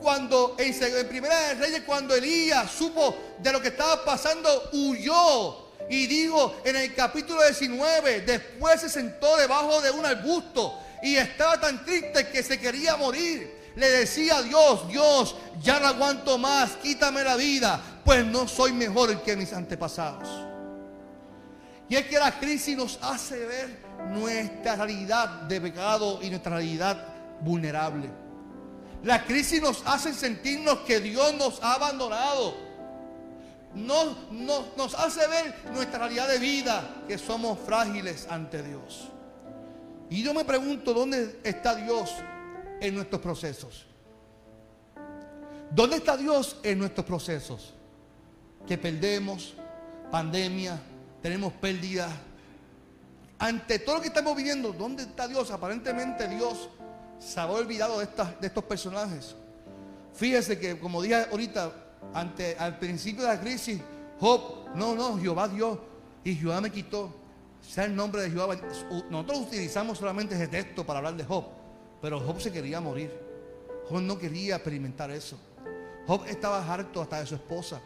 Cuando 0.00 0.56
en, 0.58 0.74
en 0.82 1.08
Primera 1.08 1.48
de 1.48 1.54
Reyes, 1.54 1.82
cuando 1.86 2.14
Elías 2.14 2.70
supo 2.70 3.16
de 3.38 3.52
lo 3.52 3.60
que 3.60 3.68
estaba 3.68 4.04
pasando, 4.04 4.70
huyó. 4.72 5.68
Y 5.90 6.06
dijo 6.06 6.56
en 6.64 6.76
el 6.76 6.94
capítulo 6.94 7.42
19, 7.44 8.20
después 8.20 8.80
se 8.80 8.88
sentó 8.88 9.36
debajo 9.36 9.80
de 9.80 9.90
un 9.90 10.04
arbusto 10.04 10.78
y 11.02 11.16
estaba 11.16 11.58
tan 11.60 11.84
triste 11.84 12.28
que 12.28 12.42
se 12.42 12.58
quería 12.58 12.96
morir. 12.96 13.56
Le 13.76 13.88
decía 13.90 14.38
a 14.38 14.42
Dios, 14.42 14.88
Dios, 14.88 15.36
ya 15.62 15.78
no 15.78 15.86
aguanto 15.86 16.36
más, 16.36 16.72
quítame 16.82 17.22
la 17.22 17.36
vida, 17.36 17.80
pues 18.04 18.26
no 18.26 18.48
soy 18.48 18.72
mejor 18.72 19.22
que 19.22 19.36
mis 19.36 19.52
antepasados. 19.52 20.28
Y 21.88 21.96
es 21.96 22.06
que 22.06 22.18
la 22.18 22.38
crisis 22.38 22.76
nos 22.76 22.98
hace 23.00 23.46
ver 23.46 23.78
nuestra 24.10 24.76
realidad 24.76 25.28
de 25.42 25.60
pecado 25.60 26.18
y 26.22 26.28
nuestra 26.28 26.56
realidad 26.56 27.02
vulnerable. 27.40 28.10
La 29.02 29.24
crisis 29.24 29.62
nos 29.62 29.82
hace 29.86 30.12
sentirnos 30.12 30.80
que 30.80 31.00
Dios 31.00 31.34
nos 31.34 31.62
ha 31.62 31.74
abandonado. 31.74 32.54
Nos, 33.74 34.16
nos 34.76 34.94
hace 34.94 35.26
ver 35.28 35.54
nuestra 35.72 36.00
realidad 36.00 36.28
de 36.28 36.38
vida, 36.38 37.04
que 37.06 37.18
somos 37.18 37.58
frágiles 37.60 38.26
ante 38.28 38.62
Dios. 38.62 39.08
Y 40.10 40.22
yo 40.22 40.34
me 40.34 40.44
pregunto, 40.44 40.94
¿dónde 40.94 41.38
está 41.44 41.74
Dios 41.74 42.14
en 42.80 42.94
nuestros 42.94 43.20
procesos? 43.20 43.86
¿Dónde 45.70 45.96
está 45.96 46.16
Dios 46.16 46.56
en 46.62 46.78
nuestros 46.78 47.04
procesos? 47.06 47.74
Que 48.66 48.78
perdemos, 48.78 49.54
pandemia, 50.10 50.80
tenemos 51.22 51.52
pérdidas. 51.52 52.10
Ante 53.38 53.78
todo 53.78 53.96
lo 53.96 54.00
que 54.00 54.08
estamos 54.08 54.34
viviendo, 54.34 54.72
¿dónde 54.72 55.04
está 55.04 55.28
Dios? 55.28 55.50
Aparentemente 55.50 56.26
Dios 56.26 56.68
se 57.18 57.40
ha 57.40 57.46
olvidado 57.46 57.98
de, 57.98 58.04
estas, 58.04 58.40
de 58.40 58.46
estos 58.46 58.64
personajes. 58.64 59.34
Fíjese 60.14 60.58
que, 60.58 60.78
como 60.78 61.02
dije 61.02 61.14
ahorita, 61.14 61.72
ante, 62.14 62.56
al 62.58 62.78
principio 62.78 63.22
de 63.22 63.28
la 63.28 63.40
crisis, 63.40 63.80
Job, 64.20 64.74
no, 64.74 64.94
no, 64.94 65.18
Jehová 65.18 65.48
Dios, 65.48 65.78
y 66.24 66.34
Jehová 66.34 66.60
me 66.60 66.70
quitó. 66.70 67.14
Sea 67.60 67.84
el 67.84 67.94
nombre 67.94 68.22
de 68.22 68.30
Jehová. 68.30 68.56
Nosotros 69.10 69.40
utilizamos 69.40 69.98
solamente 69.98 70.34
ese 70.34 70.48
texto 70.48 70.86
para 70.86 70.98
hablar 70.98 71.16
de 71.16 71.24
Job, 71.24 71.44
pero 72.00 72.20
Job 72.20 72.40
se 72.40 72.52
quería 72.52 72.80
morir. 72.80 73.12
Job 73.88 74.00
no 74.00 74.18
quería 74.18 74.56
experimentar 74.56 75.10
eso. 75.10 75.38
Job 76.06 76.24
estaba 76.26 76.66
harto 76.66 77.02
hasta 77.02 77.20
de 77.20 77.26
su 77.26 77.34
esposa, 77.34 77.80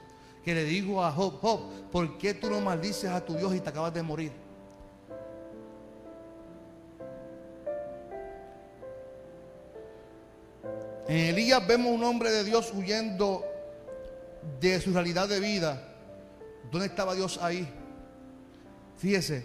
que 0.45 0.55
le 0.55 0.65
dijo 0.65 1.05
a 1.05 1.11
Job, 1.11 1.39
Job, 1.41 1.61
¿por 1.91 2.19
qué 2.19 2.35
tú 2.35 2.49
no 2.49 2.61
maldices 2.61 3.11
a 3.11 3.25
tu 3.25 3.35
Dios 3.35 3.55
y 3.55 3.61
te 3.61 3.69
acabas 3.69 3.93
de 3.95 4.03
morir? 4.03 4.33
En 11.13 11.19
Elías 11.19 11.67
vemos 11.67 11.93
un 11.93 12.03
hombre 12.05 12.31
de 12.31 12.43
Dios 12.43 12.73
huyendo 12.75 13.45
de 14.59 14.81
su 14.81 14.95
realidad 14.95 15.29
de 15.29 15.41
vida. 15.41 15.79
¿Dónde 16.71 16.87
estaba 16.87 17.15
Dios 17.15 17.39
ahí? 17.43 17.69
Fíjese 18.97 19.45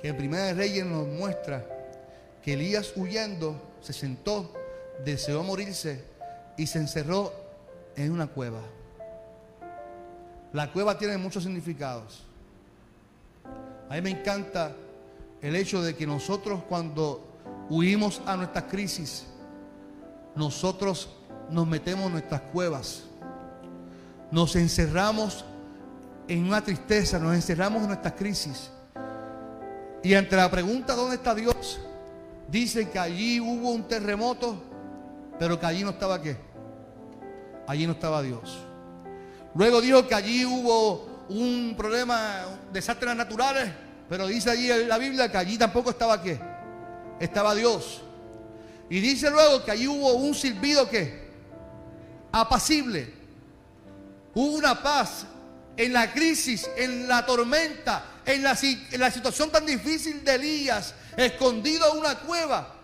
que 0.00 0.06
en 0.06 0.16
Primera 0.16 0.44
de 0.44 0.54
Reyes 0.54 0.86
nos 0.86 1.08
muestra 1.08 1.66
que 2.44 2.52
Elías 2.52 2.92
huyendo 2.94 3.60
se 3.80 3.92
sentó, 3.92 4.54
deseó 5.04 5.42
morirse 5.42 6.04
y 6.56 6.68
se 6.68 6.78
encerró 6.78 7.32
en 7.96 8.12
una 8.12 8.28
cueva. 8.28 8.62
La 10.52 10.70
cueva 10.70 10.96
tiene 10.96 11.18
muchos 11.18 11.42
significados. 11.42 12.22
A 13.88 13.94
mí 13.94 14.00
me 14.00 14.10
encanta 14.10 14.76
el 15.42 15.56
hecho 15.56 15.82
de 15.82 15.96
que 15.96 16.06
nosotros 16.06 16.62
cuando 16.68 17.66
huimos 17.68 18.22
a 18.26 18.36
nuestras 18.36 18.66
crisis, 18.66 19.26
nosotros 20.40 21.10
nos 21.50 21.66
metemos 21.66 22.06
en 22.06 22.12
nuestras 22.12 22.40
cuevas, 22.40 23.02
nos 24.30 24.56
encerramos 24.56 25.44
en 26.26 26.46
una 26.46 26.64
tristeza, 26.64 27.18
nos 27.18 27.34
encerramos 27.34 27.82
en 27.82 27.88
nuestras 27.88 28.14
crisis. 28.14 28.70
Y 30.02 30.14
ante 30.14 30.34
la 30.34 30.50
pregunta 30.50 30.94
¿dónde 30.94 31.16
está 31.16 31.34
Dios? 31.34 31.78
Dicen 32.48 32.88
que 32.90 32.98
allí 32.98 33.38
hubo 33.38 33.70
un 33.70 33.86
terremoto, 33.86 34.56
pero 35.38 35.60
que 35.60 35.66
allí 35.66 35.84
no 35.84 35.90
estaba 35.90 36.20
qué. 36.22 36.38
Allí 37.66 37.86
no 37.86 37.92
estaba 37.92 38.22
Dios. 38.22 38.58
Luego 39.54 39.80
dijo 39.82 40.08
que 40.08 40.14
allí 40.14 40.46
hubo 40.46 41.06
un 41.28 41.74
problema, 41.76 42.46
desastres 42.72 43.14
naturales, 43.14 43.70
pero 44.08 44.26
dice 44.26 44.50
allí 44.50 44.68
la 44.86 44.96
Biblia 44.96 45.30
que 45.30 45.36
allí 45.36 45.58
tampoco 45.58 45.90
estaba 45.90 46.22
qué. 46.22 46.40
Estaba 47.20 47.54
Dios. 47.54 48.02
Y 48.90 49.00
dice 49.00 49.30
luego 49.30 49.64
que 49.64 49.70
allí 49.70 49.86
hubo 49.86 50.14
un 50.14 50.34
silbido 50.34 50.90
que 50.90 51.30
apacible. 52.32 53.14
Hubo 54.34 54.56
una 54.56 54.82
paz 54.82 55.24
en 55.76 55.92
la 55.92 56.12
crisis, 56.12 56.68
en 56.76 57.06
la 57.06 57.24
tormenta, 57.24 58.04
en 58.26 58.42
la, 58.42 58.58
en 58.60 59.00
la 59.00 59.10
situación 59.10 59.50
tan 59.50 59.64
difícil 59.64 60.24
de 60.24 60.34
Elías, 60.34 60.94
escondido 61.16 61.92
en 61.92 61.98
una 62.00 62.18
cueva. 62.18 62.74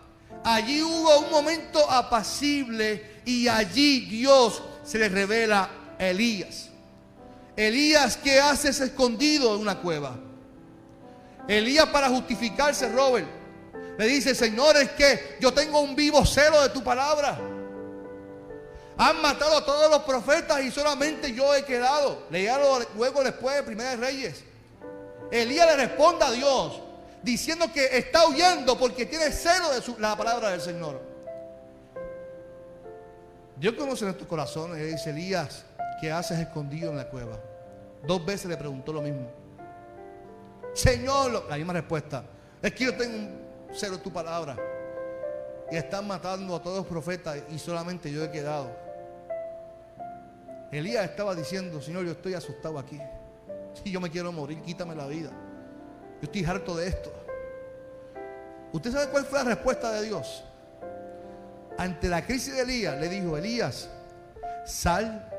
Allí 0.45 0.81
hubo 0.81 1.19
un 1.19 1.31
momento 1.31 1.91
apacible 1.91 3.21
y 3.25 3.49
allí 3.49 4.01
Dios 4.07 4.63
se 4.85 4.99
le 4.99 5.09
revela 5.09 5.69
a 5.99 6.07
Elías. 6.07 6.69
Elías, 7.57 8.17
¿qué 8.17 8.39
hace 8.39 8.69
escondido 8.69 9.57
en 9.57 9.63
una 9.63 9.79
cueva? 9.79 10.17
Elías 11.49 11.87
para 11.87 12.09
justificarse, 12.09 12.89
Robert, 12.91 13.27
le 13.99 14.07
dice, 14.07 14.35
Señor, 14.35 14.77
es 14.77 14.91
que 14.91 15.37
yo 15.41 15.53
tengo 15.53 15.81
un 15.81 15.97
vivo 15.97 16.25
celo 16.27 16.63
de 16.63 16.69
tu 16.69 16.83
palabra. 16.83 17.39
Han 18.99 19.23
matado 19.23 19.59
a 19.59 19.65
todos 19.65 19.91
los 19.91 20.03
profetas 20.03 20.63
y 20.63 20.71
solamente 20.71 21.33
yo 21.33 21.55
he 21.55 21.65
quedado. 21.65 22.27
Leíalo 22.31 22.81
luego 22.97 23.23
después 23.23 23.57
de 23.57 23.63
Primera 23.63 23.91
de 23.91 23.97
Reyes. 23.97 24.45
Elías 25.31 25.67
le 25.67 25.77
responde 25.77 26.25
a 26.25 26.31
Dios 26.31 26.81
diciendo 27.23 27.67
que 27.73 27.99
está 27.99 28.27
huyendo 28.29 28.79
porque 28.79 29.05
tiene 29.07 29.31
celo 29.33 29.71
de 29.71 29.83
la 29.99 30.17
palabra 30.17 30.51
del 30.51 30.61
Señor. 30.61 31.01
Dios 33.57 33.75
conoce 33.75 34.05
nuestros 34.05 34.29
corazones 34.29 34.79
y 34.79 34.93
dice, 34.93 35.11
Elías, 35.11 35.65
¿qué 36.01 36.13
haces 36.13 36.39
escondido 36.39 36.91
en 36.91 36.99
la 36.99 37.09
cueva? 37.09 37.39
Dos 38.07 38.25
veces 38.25 38.47
le 38.47 38.57
preguntó 38.57 38.93
lo 38.93 39.03
mismo. 39.03 39.31
Señor, 40.75 41.47
la 41.49 41.57
misma 41.57 41.73
respuesta. 41.73 42.23
Es 42.63 42.73
que 42.73 42.85
yo 42.85 42.95
tengo 42.95 43.17
un 43.17 43.46
cero 43.77 43.99
tu 43.99 44.13
palabra. 44.13 44.57
Y 45.71 45.77
están 45.77 46.07
matando 46.07 46.55
a 46.55 46.63
todos 46.63 46.79
los 46.79 46.87
profetas 46.87 47.39
y 47.51 47.59
solamente 47.59 48.11
yo 48.11 48.25
he 48.25 48.31
quedado. 48.31 48.71
Elías 50.71 51.05
estaba 51.05 51.35
diciendo, 51.35 51.81
Señor, 51.81 52.05
yo 52.05 52.13
estoy 52.13 52.35
asustado 52.35 52.79
aquí. 52.79 53.01
Si 53.83 53.91
yo 53.91 54.01
me 54.01 54.11
quiero 54.11 54.33
morir, 54.33 54.61
quítame 54.63 54.95
la 54.95 55.07
vida. 55.07 55.31
Yo 56.21 56.23
estoy 56.23 56.45
harto 56.45 56.77
de 56.77 56.89
esto. 56.89 57.13
¿Usted 58.73 58.93
sabe 58.93 59.11
cuál 59.11 59.25
fue 59.25 59.39
la 59.39 59.45
respuesta 59.45 59.93
de 59.93 60.07
Dios? 60.07 60.45
Ante 61.79 62.09
la 62.09 62.25
crisis 62.25 62.55
de 62.55 62.63
Elías, 62.63 62.99
le 63.01 63.09
dijo, 63.09 63.37
Elías, 63.37 63.91
sal 64.65 65.31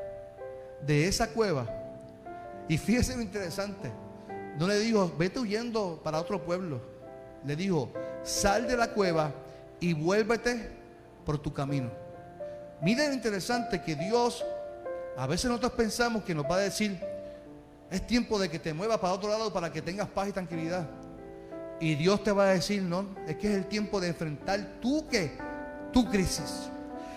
de 0.82 1.08
esa 1.08 1.28
cueva. 1.28 1.66
Y 2.68 2.78
fíjese 2.78 3.16
lo 3.16 3.22
interesante. 3.22 3.90
No 4.58 4.66
le 4.66 4.78
dijo, 4.78 5.12
vete 5.16 5.38
huyendo 5.40 6.00
para 6.02 6.20
otro 6.20 6.44
pueblo. 6.44 6.80
Le 7.44 7.54
dijo, 7.56 7.90
sal 8.28 8.68
de 8.68 8.76
la 8.76 8.88
cueva 8.88 9.32
y 9.80 9.94
vuélvete 9.94 10.70
por 11.24 11.38
tu 11.38 11.52
camino. 11.52 11.90
Miren 12.82 13.08
lo 13.08 13.14
interesante 13.14 13.82
que 13.82 13.96
Dios, 13.96 14.44
a 15.16 15.26
veces 15.26 15.46
nosotros 15.46 15.72
pensamos 15.72 16.22
que 16.22 16.34
nos 16.34 16.44
va 16.44 16.56
a 16.56 16.60
decir, 16.60 17.00
es 17.90 18.06
tiempo 18.06 18.38
de 18.38 18.50
que 18.50 18.58
te 18.58 18.74
muevas 18.74 18.98
para 18.98 19.14
otro 19.14 19.30
lado 19.30 19.52
para 19.52 19.72
que 19.72 19.80
tengas 19.80 20.08
paz 20.08 20.28
y 20.28 20.32
tranquilidad. 20.32 20.86
Y 21.80 21.94
Dios 21.94 22.22
te 22.22 22.30
va 22.30 22.50
a 22.50 22.52
decir, 22.54 22.82
no, 22.82 23.06
es 23.26 23.36
que 23.36 23.48
es 23.48 23.54
el 23.54 23.66
tiempo 23.66 24.00
de 24.00 24.08
enfrentar 24.08 24.60
tu 24.80 25.08
que, 25.08 25.38
tu 25.92 26.08
crisis. 26.10 26.68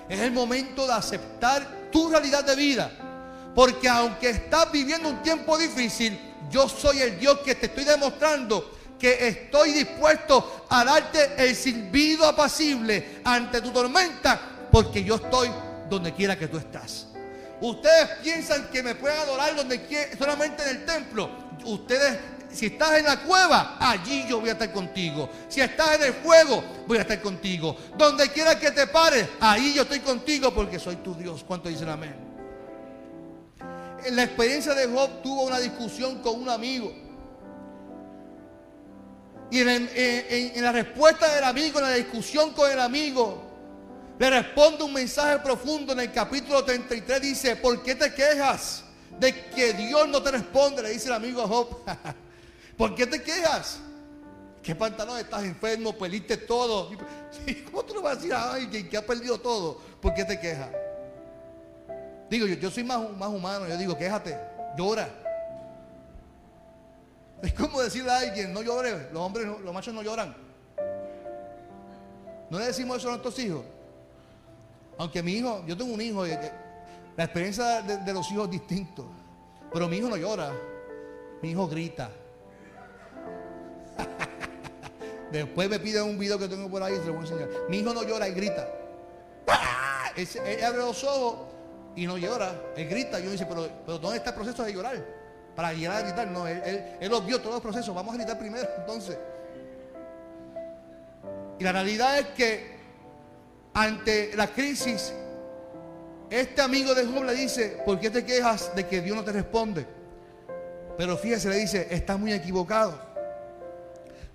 Es 0.07 0.19
el 0.19 0.31
momento 0.31 0.87
de 0.87 0.93
aceptar 0.93 1.89
tu 1.91 2.09
realidad 2.09 2.45
de 2.45 2.55
vida. 2.55 2.91
Porque 3.53 3.89
aunque 3.89 4.29
estás 4.29 4.71
viviendo 4.71 5.09
un 5.09 5.21
tiempo 5.21 5.57
difícil, 5.57 6.17
yo 6.49 6.69
soy 6.69 6.99
el 6.99 7.19
Dios 7.19 7.39
que 7.39 7.55
te 7.55 7.65
estoy 7.65 7.83
demostrando 7.83 8.79
que 9.01 9.27
estoy 9.27 9.71
dispuesto 9.71 10.60
a 10.71 10.85
darte 10.85 11.33
el 11.37 11.53
silbido 11.53 12.25
apacible 12.25 13.19
ante 13.25 13.61
tu 13.61 13.71
tormenta, 13.71 14.39
porque 14.71 15.03
yo 15.03 15.15
estoy 15.15 15.49
donde 15.89 16.13
quiera 16.13 16.39
que 16.39 16.47
tú 16.47 16.57
estás. 16.57 17.07
Ustedes 17.59 18.07
piensan 18.23 18.69
que 18.71 18.81
me 18.81 18.95
pueden 18.95 19.19
adorar 19.19 19.53
donde 19.55 19.85
quiera, 19.85 20.17
solamente 20.17 20.63
en 20.63 20.69
el 20.69 20.85
templo. 20.85 21.29
Ustedes 21.65 22.17
si 22.53 22.65
estás 22.67 22.99
en 22.99 23.05
la 23.05 23.21
cueva, 23.21 23.77
allí 23.79 24.25
yo 24.27 24.39
voy 24.39 24.49
a 24.49 24.53
estar 24.53 24.71
contigo. 24.71 25.29
Si 25.47 25.61
estás 25.61 25.95
en 25.95 26.03
el 26.03 26.13
fuego, 26.13 26.63
voy 26.87 26.97
a 26.97 27.01
estar 27.01 27.21
contigo. 27.21 27.75
Donde 27.97 28.29
quiera 28.29 28.59
que 28.59 28.71
te 28.71 28.87
pares, 28.87 29.27
ahí 29.39 29.73
yo 29.73 29.83
estoy 29.83 29.99
contigo 29.99 30.53
porque 30.53 30.79
soy 30.79 30.97
tu 30.97 31.15
Dios. 31.15 31.43
¿Cuánto 31.47 31.69
dicen 31.69 31.89
amén? 31.89 32.15
En 34.05 34.15
la 34.15 34.23
experiencia 34.23 34.73
de 34.73 34.87
Job 34.87 35.21
tuvo 35.21 35.43
una 35.43 35.59
discusión 35.59 36.21
con 36.21 36.41
un 36.41 36.49
amigo. 36.49 36.91
Y 39.51 39.59
en, 39.59 39.89
en, 39.93 40.63
la 40.63 40.71
respuesta 40.71 41.35
del 41.35 41.43
amigo, 41.43 41.79
en 41.79 41.85
la 41.85 41.93
discusión 41.93 42.53
con 42.53 42.71
el 42.71 42.79
amigo, 42.79 43.43
le 44.17 44.29
responde 44.29 44.81
un 44.81 44.93
mensaje 44.93 45.39
profundo 45.39 45.91
en 45.91 45.99
el 45.99 46.11
capítulo 46.13 46.63
33. 46.63 47.21
Dice, 47.21 47.55
¿por 47.57 47.83
qué 47.83 47.95
te 47.95 48.13
quejas 48.13 48.85
de 49.19 49.49
que 49.49 49.73
Dios 49.73 50.07
no 50.07 50.23
te 50.23 50.31
responde? 50.31 50.81
Le 50.81 50.91
dice 50.91 51.07
el 51.07 51.15
amigo 51.15 51.41
a 51.41 51.47
Job. 51.49 51.79
¿Por 52.77 52.95
qué 52.95 53.05
te 53.05 53.21
quejas? 53.21 53.79
¿Qué 54.63 54.73
pantalón 54.73 55.19
estás 55.19 55.43
enfermo? 55.43 55.97
Perdiste 55.97 56.37
todo. 56.37 56.91
¿Cómo 57.65 57.83
tú 57.83 57.95
le 57.95 57.99
vas 57.99 58.13
a 58.13 58.15
decir 58.15 58.33
a 58.33 58.53
alguien 58.53 58.87
que 58.87 58.95
ha 58.95 59.05
perdido 59.05 59.37
todo? 59.37 59.81
¿Por 59.99 60.13
qué 60.13 60.23
te 60.23 60.39
quejas? 60.39 60.69
Digo, 62.29 62.47
yo, 62.47 62.55
yo 62.55 62.71
soy 62.71 62.85
más, 62.85 63.01
más 63.17 63.27
humano. 63.27 63.67
Yo 63.67 63.75
digo, 63.75 63.97
quéjate, 63.97 64.39
llora. 64.77 65.09
Es 67.43 67.53
como 67.53 67.81
decirle 67.81 68.11
a 68.11 68.19
alguien, 68.19 68.53
no 68.53 68.61
llore. 68.61 69.09
Los 69.11 69.21
hombres, 69.21 69.47
los 69.47 69.73
machos 69.73 69.93
no 69.93 70.03
lloran. 70.03 70.35
No 72.49 72.59
le 72.59 72.65
decimos 72.65 72.97
eso 72.97 73.07
a 73.07 73.11
nuestros 73.11 73.37
hijos. 73.39 73.63
Aunque 74.97 75.23
mi 75.23 75.33
hijo, 75.33 75.63
yo 75.65 75.75
tengo 75.75 75.93
un 75.93 76.01
hijo, 76.01 76.25
la 76.25 77.23
experiencia 77.23 77.81
de, 77.81 78.13
los 78.13 78.29
hijos 78.31 78.45
es 78.45 78.51
distinta. 78.51 79.03
Pero 79.73 79.87
mi 79.87 79.97
hijo 79.97 80.09
no 80.09 80.17
llora. 80.17 80.51
Mi 81.41 81.51
hijo 81.51 81.67
grita. 81.67 82.11
Después 85.31 85.69
me 85.69 85.79
piden 85.79 86.03
un 86.03 86.19
video 86.19 86.37
que 86.37 86.47
tengo 86.47 86.69
por 86.69 86.83
ahí, 86.83 86.95
se 86.97 87.05
lo 87.05 87.13
voy 87.13 87.25
a 87.25 87.29
enseñar. 87.29 87.49
Mi 87.69 87.77
hijo 87.77 87.93
no 87.93 88.03
llora, 88.03 88.27
él 88.27 88.35
grita. 88.35 88.67
Él, 90.15 90.27
abre 90.63 90.79
los 90.79 91.03
ojos 91.05 91.47
y 91.95 92.05
no 92.05 92.17
llora, 92.17 92.53
él 92.75 92.87
grita. 92.87 93.19
Yo 93.19 93.31
dice, 93.31 93.45
pero, 93.47 93.67
pero 93.85 93.97
¿dónde 93.97 94.17
está 94.17 94.31
el 94.31 94.35
proceso 94.35 94.63
de 94.63 94.73
llorar? 94.73 95.20
Para 95.55 95.73
llegar 95.73 95.97
a 95.97 96.01
gritar, 96.01 96.27
no, 96.27 96.47
él, 96.47 96.61
él, 96.65 96.83
él 96.99 97.09
los 97.09 97.25
vio 97.25 97.39
todos 97.39 97.53
los 97.53 97.61
procesos. 97.61 97.93
Vamos 97.93 98.13
a 98.13 98.17
gritar 98.17 98.37
primero, 98.39 98.67
entonces. 98.77 99.17
Y 101.59 101.63
la 101.63 101.71
realidad 101.71 102.17
es 102.17 102.27
que 102.27 102.75
ante 103.73 104.35
la 104.35 104.47
crisis, 104.47 105.13
este 106.29 106.61
amigo 106.61 106.95
de 106.95 107.05
Job 107.05 107.23
le 107.23 107.35
dice, 107.35 107.81
¿por 107.85 107.99
qué 107.99 108.09
te 108.09 108.25
quejas 108.25 108.75
de 108.75 108.87
que 108.87 109.01
Dios 109.01 109.15
no 109.15 109.23
te 109.23 109.31
responde? 109.31 109.85
Pero 110.97 111.17
fíjese, 111.17 111.49
le 111.49 111.57
dice, 111.57 111.87
estás 111.91 112.19
muy 112.19 112.33
equivocado. 112.33 112.99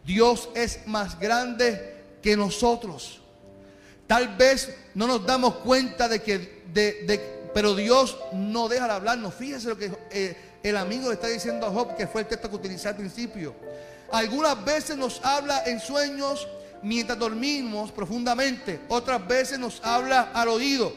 Dios 0.05 0.49
es 0.55 0.87
más 0.87 1.19
grande 1.19 1.97
que 2.23 2.37
nosotros. 2.37 3.21
Tal 4.07 4.37
vez 4.37 4.73
no 4.95 5.07
nos 5.07 5.27
damos 5.27 5.57
cuenta 5.57 6.09
de 6.09 6.23
que, 6.23 6.63
de, 6.73 7.51
pero 7.53 7.75
Dios 7.75 8.19
no 8.33 8.69
deja 8.69 8.87
de 8.87 8.93
hablarnos. 8.93 9.35
Fíjese 9.35 9.69
lo 9.69 9.77
que 9.77 9.91
eh, 10.11 10.37
el 10.69 10.77
amigo 10.77 11.09
le 11.09 11.15
está 11.15 11.29
diciendo 11.29 11.67
a 11.67 11.71
Job, 11.71 11.97
que 11.97 12.07
fue 12.07 12.23
el 12.23 12.27
texto 12.27 12.49
que 12.49 12.57
utilicé 12.57 12.89
al 12.89 12.97
principio. 12.97 13.55
Algunas 14.13 14.65
veces 14.65 14.97
nos 14.97 15.25
habla 15.25 15.63
en 15.67 15.81
sueños 15.81 16.47
mientras 16.83 17.19
dormimos 17.19 17.93
profundamente. 17.93 18.81
Otras 18.89 19.27
veces 19.27 19.59
nos 19.59 19.85
habla 19.85 20.31
al 20.33 20.49
oído. 20.49 20.93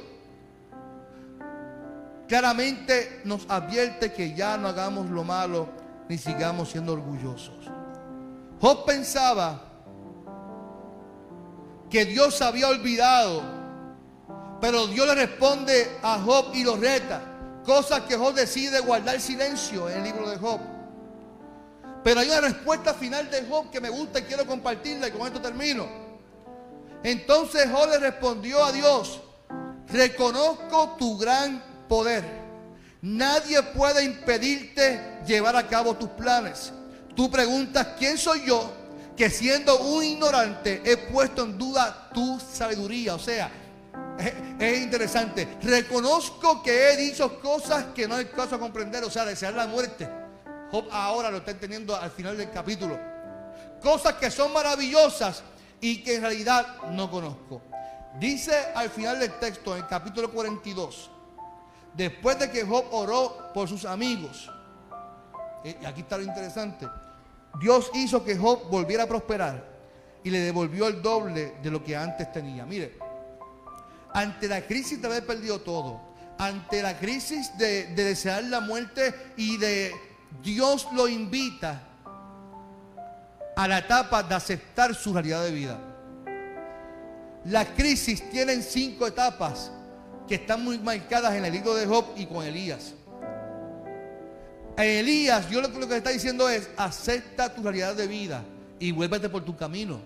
Claramente 2.27 3.21
nos 3.23 3.45
advierte 3.49 4.13
que 4.13 4.36
ya 4.36 4.55
no 4.55 4.67
hagamos 4.67 5.10
lo 5.10 5.23
malo 5.23 5.69
ni 6.08 6.17
sigamos 6.17 6.69
siendo 6.69 6.93
orgullosos. 6.93 7.55
Job 8.62 8.86
pensaba 8.86 9.62
que 11.89 12.05
Dios 12.05 12.41
había 12.41 12.67
olvidado, 12.67 13.41
pero 14.62 14.88
Dios 14.88 15.08
le 15.08 15.15
responde 15.15 15.97
a 16.03 16.19
Job 16.19 16.51
y 16.53 16.63
lo 16.63 16.75
reta, 16.75 17.21
cosa 17.69 18.03
que 18.03 18.15
Job 18.17 18.34
decide 18.34 18.79
guardar 18.79 19.21
silencio 19.21 19.88
en 19.89 19.97
el 19.97 20.03
libro 20.05 20.27
de 20.27 20.38
Job. 20.38 20.60
Pero 22.03 22.19
hay 22.19 22.27
una 22.27 22.41
respuesta 22.41 22.95
final 22.95 23.29
de 23.29 23.45
Job 23.45 23.69
que 23.69 23.79
me 23.79 23.89
gusta 23.89 24.17
y 24.17 24.23
quiero 24.23 24.47
compartirla 24.47 25.08
y 25.08 25.12
con 25.12 25.27
esto 25.27 25.39
termino. 25.39 25.88
Entonces 27.03 27.69
Job 27.71 27.88
le 27.91 27.99
respondió 27.99 28.63
a 28.63 28.71
Dios, 28.71 29.21
reconozco 29.88 30.95
tu 30.97 31.15
gran 31.19 31.63
poder. 31.88 32.23
Nadie 33.03 33.62
puede 33.62 34.03
impedirte 34.03 35.19
llevar 35.27 35.55
a 35.55 35.67
cabo 35.67 35.93
tus 35.93 36.10
planes. 36.10 36.73
Tú 37.15 37.29
preguntas, 37.29 37.89
¿quién 37.99 38.17
soy 38.17 38.47
yo? 38.47 38.73
Que 39.15 39.29
siendo 39.29 39.79
un 39.82 40.03
ignorante 40.03 40.82
he 40.84 40.97
puesto 40.97 41.43
en 41.43 41.55
duda 41.60 42.10
tu 42.15 42.39
sabiduría. 42.51 43.13
O 43.13 43.19
sea, 43.19 43.51
es, 44.60 44.82
interesante. 44.82 45.47
Reconozco 45.62 46.62
que 46.62 46.91
he 46.91 46.97
dicho 46.97 47.39
cosas 47.39 47.86
que 47.95 48.08
no 48.08 48.15
hay 48.15 48.25
caso 48.25 48.55
a 48.55 48.60
comprender. 48.60 49.03
O 49.03 49.10
sea, 49.10 49.25
desear 49.25 49.53
la 49.53 49.67
muerte. 49.67 50.08
Job 50.71 50.88
ahora 50.91 51.32
lo 51.32 51.38
está 51.38 51.51
entendiendo 51.51 51.95
al 51.95 52.12
final 52.12 52.38
del 52.38 52.51
capítulo. 52.51 52.99
Cosas 53.82 54.15
que 54.15 54.29
son 54.29 54.53
maravillosas 54.53 55.43
y 55.82 56.03
que 56.03 56.15
en 56.15 56.21
realidad 56.21 56.82
no 56.91 57.10
conozco. 57.10 57.62
Dice 58.19 58.53
al 58.75 58.89
final 58.89 59.19
del 59.19 59.34
texto, 59.39 59.75
en 59.75 59.84
el 59.84 59.88
capítulo 59.88 60.32
42, 60.32 61.10
después 61.93 62.39
de 62.39 62.51
que 62.51 62.65
Job 62.65 62.86
oró 62.91 63.51
por 63.53 63.69
sus 63.69 63.86
amigos, 63.86 64.51
eh, 65.63 65.77
y 65.82 65.86
aquí 65.86 66.01
está 66.01 66.17
lo 66.17 66.23
interesante, 66.23 66.88
Dios 67.60 67.89
hizo 67.93 68.23
que 68.23 68.38
Job 68.38 68.67
volviera 68.69 69.03
a 69.03 69.08
prosperar 69.08 69.63
y 70.23 70.29
le 70.29 70.39
devolvió 70.39 70.88
el 70.88 71.01
doble 71.01 71.55
de 71.62 71.71
lo 71.71 71.84
que 71.84 71.95
antes 71.95 72.32
tenía. 72.32 72.65
Mire, 72.65 72.97
ante 74.13 74.48
la 74.48 74.65
crisis 74.65 75.02
de 75.02 75.08
haber 75.08 75.26
perdido 75.26 75.60
todo, 75.62 76.02
ante 76.38 76.82
la 76.82 76.98
crisis 76.98 77.56
de, 77.58 77.88
desear 77.95 78.43
la 78.45 78.60
muerte 78.62 79.13
y 79.38 79.58
de 79.58 79.93
Dios 80.41 80.88
lo 80.93 81.08
invita 81.08 81.84
a 83.56 83.67
la 83.67 83.80
etapa 83.80 84.24
de 84.24 84.36
aceptar 84.36 84.95
su 84.95 85.13
realidad 85.13 85.43
de 85.43 85.52
vida. 85.52 85.80
Las 87.45 87.67
crisis 87.69 88.30
tienen 88.30 88.63
cinco 88.63 89.08
etapas 89.08 89.72
que 90.28 90.36
están 90.36 90.63
muy 90.63 90.78
marcadas 90.78 91.34
en 91.36 91.45
el 91.45 91.52
libro 91.52 91.74
de 91.74 91.86
Job 91.86 92.06
y 92.15 92.26
con 92.26 92.45
Elías. 92.45 92.93
Elías, 94.78 95.50
yo 95.50 95.62
lo, 95.62 95.72
que 95.72 95.98
está 95.98 96.10
diciendo 96.12 96.48
es, 96.48 96.69
acepta 96.78 97.54
tu 97.54 97.63
realidad 97.63 97.95
de 97.95 98.08
vida 98.08 98.43
y 98.80 98.91
vuélvete 98.91 99.28
por 99.28 99.43
tu 99.43 99.56
camino. 99.58 100.00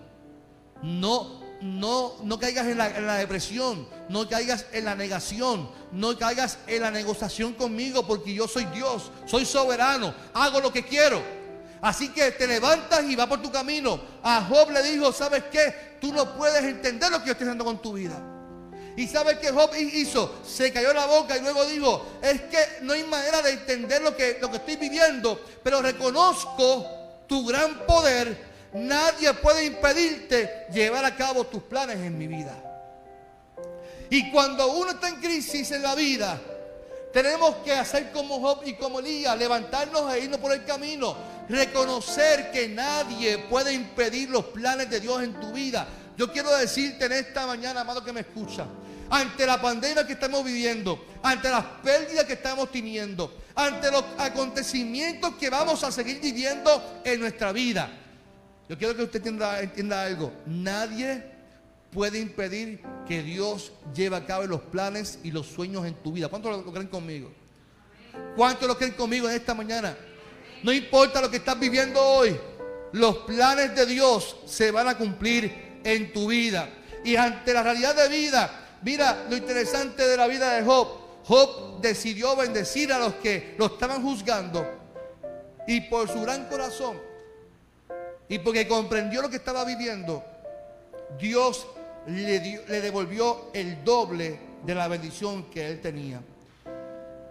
No, 0.82 1.43
no, 1.64 2.16
no 2.22 2.38
caigas 2.38 2.66
en 2.66 2.76
la, 2.76 3.16
depresión, 3.16 3.88
no 4.10 4.28
caigas 4.28 4.66
en 4.72 4.84
la 4.84 4.94
negación, 4.94 5.70
no 5.92 6.18
caigas 6.18 6.58
en 6.66 6.82
la 6.82 6.90
negociación 6.90 7.54
conmigo 7.54 8.06
porque 8.06 8.34
yo 8.34 8.46
soy 8.46 8.66
Dios, 8.66 9.10
soy 9.24 9.46
soberano, 9.46 10.14
hago 10.34 10.60
lo 10.60 10.70
que 10.70 10.84
quiero. 10.84 11.22
Así 11.80 12.10
que 12.10 12.32
te 12.32 12.46
levantas 12.46 13.02
y 13.04 13.16
vas 13.16 13.26
por 13.28 13.40
tu 13.40 13.50
camino. 13.50 13.98
A 14.22 14.42
Job 14.42 14.72
le 14.72 14.82
dijo, 14.82 15.10
¿sabes 15.10 15.44
qué? 15.50 15.96
Tú 16.02 16.12
no 16.12 16.36
puedes 16.36 16.62
entender 16.64 17.10
lo 17.10 17.20
que 17.20 17.26
yo 17.26 17.32
estoy 17.32 17.46
haciendo 17.46 17.64
con 17.64 17.80
tu 17.80 17.94
vida. 17.94 18.22
¿Y 18.94 19.06
sabe 19.06 19.38
qué 19.38 19.50
Job 19.50 19.70
hizo? 19.74 20.42
Se 20.46 20.70
cayó 20.70 20.92
la 20.92 21.06
boca 21.06 21.34
y 21.34 21.40
luego 21.40 21.64
dijo, 21.64 22.06
es 22.20 22.42
que 22.42 22.58
no 22.82 22.92
hay 22.92 23.04
manera 23.04 23.40
de 23.40 23.52
entender 23.52 24.02
lo 24.02 24.14
que, 24.14 24.36
lo 24.38 24.50
que 24.50 24.58
estoy 24.58 24.76
viviendo, 24.76 25.42
pero 25.62 25.80
reconozco 25.80 27.24
tu 27.26 27.46
gran 27.46 27.86
poder. 27.86 28.53
Nadie 28.74 29.32
puede 29.34 29.66
impedirte 29.66 30.66
llevar 30.72 31.04
a 31.04 31.14
cabo 31.14 31.46
tus 31.46 31.62
planes 31.62 31.98
en 31.98 32.18
mi 32.18 32.26
vida. 32.26 32.56
Y 34.10 34.30
cuando 34.32 34.72
uno 34.72 34.90
está 34.90 35.08
en 35.08 35.16
crisis 35.16 35.70
en 35.70 35.82
la 35.82 35.94
vida, 35.94 36.40
tenemos 37.12 37.54
que 37.64 37.72
hacer 37.72 38.10
como 38.10 38.40
Job 38.40 38.62
y 38.64 38.74
como 38.74 38.98
Elías, 38.98 39.38
levantarnos 39.38 40.12
e 40.12 40.24
irnos 40.24 40.40
por 40.40 40.52
el 40.52 40.64
camino, 40.64 41.16
reconocer 41.48 42.50
que 42.50 42.68
nadie 42.68 43.38
puede 43.38 43.72
impedir 43.72 44.30
los 44.30 44.46
planes 44.46 44.90
de 44.90 44.98
Dios 44.98 45.22
en 45.22 45.38
tu 45.40 45.52
vida. 45.52 45.86
Yo 46.16 46.32
quiero 46.32 46.52
decirte 46.56 47.04
en 47.04 47.12
esta 47.12 47.46
mañana, 47.46 47.82
amado 47.82 48.02
que 48.02 48.12
me 48.12 48.20
escucha, 48.20 48.66
ante 49.08 49.46
la 49.46 49.60
pandemia 49.60 50.04
que 50.04 50.14
estamos 50.14 50.44
viviendo, 50.44 51.06
ante 51.22 51.48
las 51.48 51.64
pérdidas 51.84 52.24
que 52.24 52.32
estamos 52.32 52.72
teniendo, 52.72 53.32
ante 53.54 53.90
los 53.92 54.04
acontecimientos 54.18 55.36
que 55.36 55.48
vamos 55.48 55.84
a 55.84 55.92
seguir 55.92 56.20
viviendo 56.20 57.00
en 57.04 57.20
nuestra 57.20 57.52
vida. 57.52 58.00
Yo 58.68 58.78
quiero 58.78 58.96
que 58.96 59.02
usted 59.02 59.26
entienda, 59.26 60.02
algo. 60.02 60.32
Nadie 60.46 61.22
puede 61.92 62.18
impedir 62.18 62.80
que 63.06 63.22
Dios 63.22 63.72
lleve 63.94 64.16
a 64.16 64.24
cabo 64.24 64.44
los 64.46 64.62
planes 64.62 65.18
y 65.22 65.30
los 65.30 65.46
sueños 65.46 65.84
en 65.86 65.94
tu 65.94 66.12
vida. 66.12 66.28
¿Cuántos 66.28 66.64
lo 66.64 66.72
creen 66.72 66.88
conmigo? 66.88 67.30
¿Cuántos 68.36 68.66
lo 68.66 68.76
creen 68.76 68.94
conmigo 68.94 69.28
en 69.28 69.36
esta 69.36 69.54
mañana? 69.54 69.96
No 70.62 70.72
importa 70.72 71.20
lo 71.20 71.30
que 71.30 71.36
estás 71.36 71.60
viviendo 71.60 72.00
hoy, 72.00 72.34
los 72.92 73.18
planes 73.18 73.74
de 73.76 73.84
Dios 73.84 74.36
se 74.46 74.70
van 74.70 74.88
a 74.88 74.96
cumplir 74.96 75.80
en 75.84 76.12
tu 76.12 76.28
vida. 76.28 76.70
Y 77.04 77.16
ante 77.16 77.52
la 77.52 77.62
realidad 77.62 77.94
de 77.94 78.08
vida, 78.08 78.78
mira 78.82 79.26
lo 79.28 79.36
interesante 79.36 80.06
de 80.08 80.16
la 80.16 80.26
vida 80.26 80.54
de 80.54 80.62
Job. 80.62 80.88
Job 81.24 81.80
decidió 81.82 82.34
bendecir 82.34 82.92
a 82.92 82.98
los 82.98 83.14
que 83.16 83.54
lo 83.58 83.66
estaban 83.66 84.02
juzgando. 84.02 84.66
Y 85.66 85.82
por 85.82 86.08
su 86.08 86.20
gran 86.22 86.46
corazón 86.48 87.13
y 88.28 88.38
porque 88.38 88.66
comprendió 88.66 89.22
lo 89.22 89.28
que 89.28 89.36
estaba 89.36 89.64
viviendo, 89.64 90.24
Dios 91.18 91.66
le, 92.06 92.40
devolvió 92.80 93.50
el 93.52 93.84
doble 93.84 94.38
de 94.64 94.74
la 94.74 94.88
bendición 94.88 95.50
que 95.50 95.66
él 95.66 95.80
tenía. 95.80 96.20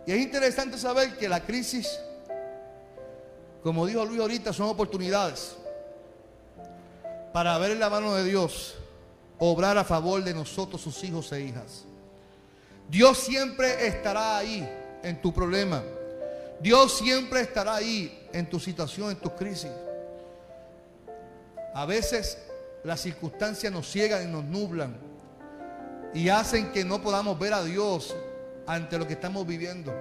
Y 0.05 0.11
es 0.11 0.19
interesante 0.19 0.77
saber 0.77 1.17
que 1.17 1.27
la 1.29 1.43
crisis, 1.43 1.99
como 3.63 3.85
dijo 3.85 4.05
Luis 4.05 4.19
ahorita, 4.19 4.53
son 4.53 4.67
oportunidades 4.67 5.55
para 7.31 7.57
ver 7.57 7.71
en 7.71 7.79
la 7.79 7.89
mano 7.89 8.13
de 8.13 8.23
Dios 8.23 8.75
obrar 9.39 9.77
a 9.77 9.83
favor 9.83 10.23
de 10.23 10.33
nosotros, 10.33 10.81
sus 10.81 11.03
hijos 11.03 11.31
e 11.31 11.41
hijas. 11.41 11.85
Dios 12.89 13.17
siempre 13.17 13.87
estará 13.87 14.37
ahí 14.37 14.69
en 15.01 15.21
tu 15.21 15.33
problema. 15.33 15.83
Dios 16.59 16.97
siempre 16.99 17.41
estará 17.41 17.75
ahí 17.75 18.27
en 18.31 18.47
tu 18.47 18.59
situación, 18.59 19.11
en 19.11 19.17
tu 19.17 19.33
crisis. 19.35 19.71
A 21.73 21.85
veces 21.85 22.37
las 22.83 23.01
circunstancias 23.01 23.71
nos 23.71 23.89
ciegan 23.89 24.29
y 24.29 24.31
nos 24.31 24.43
nublan 24.43 24.95
y 26.13 26.29
hacen 26.29 26.71
que 26.71 26.85
no 26.85 27.01
podamos 27.01 27.39
ver 27.39 27.53
a 27.53 27.63
Dios 27.63 28.15
ante 28.67 28.97
lo 28.97 29.07
que 29.07 29.13
estamos 29.13 29.47
viviendo. 29.47 29.93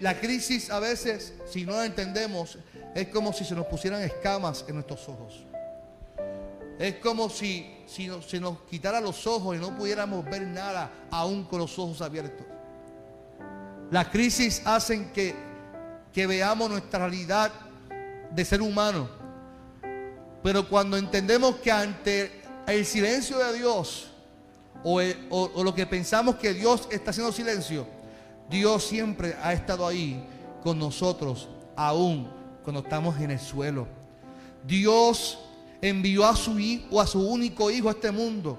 La 0.00 0.20
crisis 0.20 0.68
a 0.68 0.78
veces, 0.78 1.32
si 1.46 1.64
no 1.64 1.72
la 1.72 1.86
entendemos, 1.86 2.58
es 2.94 3.08
como 3.08 3.32
si 3.32 3.44
se 3.44 3.54
nos 3.54 3.66
pusieran 3.66 4.02
escamas 4.02 4.64
en 4.68 4.74
nuestros 4.74 5.08
ojos. 5.08 5.46
Es 6.78 6.96
como 6.96 7.30
si, 7.30 7.84
se 7.86 8.40
nos 8.40 8.58
quitara 8.68 9.00
los 9.00 9.26
ojos 9.26 9.56
y 9.56 9.58
no 9.58 9.74
pudiéramos 9.74 10.24
ver 10.26 10.42
nada 10.42 10.90
aún 11.10 11.44
con 11.44 11.60
los 11.60 11.78
ojos 11.78 12.02
abiertos. 12.02 12.46
Las 13.90 14.08
crisis 14.08 14.60
hacen 14.66 15.12
que 15.12 16.26
veamos 16.26 16.68
nuestra 16.68 16.98
realidad 16.98 17.50
de 18.34 18.44
ser 18.44 18.60
humano. 18.60 19.08
Pero 20.42 20.68
cuando 20.68 20.96
entendemos 20.96 21.56
que 21.56 21.70
ante 21.70 22.42
el 22.66 22.84
silencio 22.84 23.38
de 23.38 23.58
Dios 23.58 24.10
o, 24.82 25.00
o, 25.30 25.64
lo 25.64 25.74
que 25.74 25.86
pensamos 25.86 26.36
que 26.36 26.52
Dios 26.52 26.88
está 26.90 27.10
haciendo 27.10 27.32
silencio, 27.32 27.86
Dios 28.50 28.84
siempre 28.84 29.36
ha 29.42 29.52
estado 29.52 29.86
ahí 29.86 30.22
con 30.62 30.78
nosotros, 30.78 31.48
aún 31.76 32.30
cuando 32.62 32.80
estamos 32.80 33.18
en 33.20 33.30
el 33.30 33.40
suelo. 33.40 33.86
Dios 34.66 35.38
envió 35.80 36.26
a 36.26 36.36
su 36.36 36.58
hijo, 36.58 37.00
a 37.00 37.06
su 37.06 37.20
único 37.20 37.70
hijo 37.70 37.88
a 37.88 37.92
este 37.92 38.10
mundo 38.10 38.58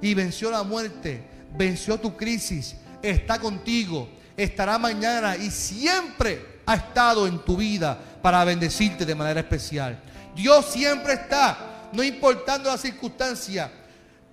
y 0.00 0.14
venció 0.14 0.50
la 0.50 0.62
muerte, 0.62 1.24
venció 1.56 1.98
tu 1.98 2.16
crisis, 2.16 2.76
está 3.02 3.38
contigo, 3.38 4.08
estará 4.36 4.78
mañana 4.78 5.36
y 5.36 5.50
siempre 5.50 6.55
ha 6.66 6.74
estado 6.74 7.26
en 7.26 7.38
tu 7.38 7.56
vida 7.56 7.98
para 8.20 8.44
bendecirte 8.44 9.06
de 9.06 9.14
manera 9.14 9.40
especial. 9.40 9.98
Dios 10.34 10.66
siempre 10.66 11.14
está, 11.14 11.88
no 11.92 12.02
importando 12.02 12.70
la 12.70 12.76
circunstancia, 12.76 13.70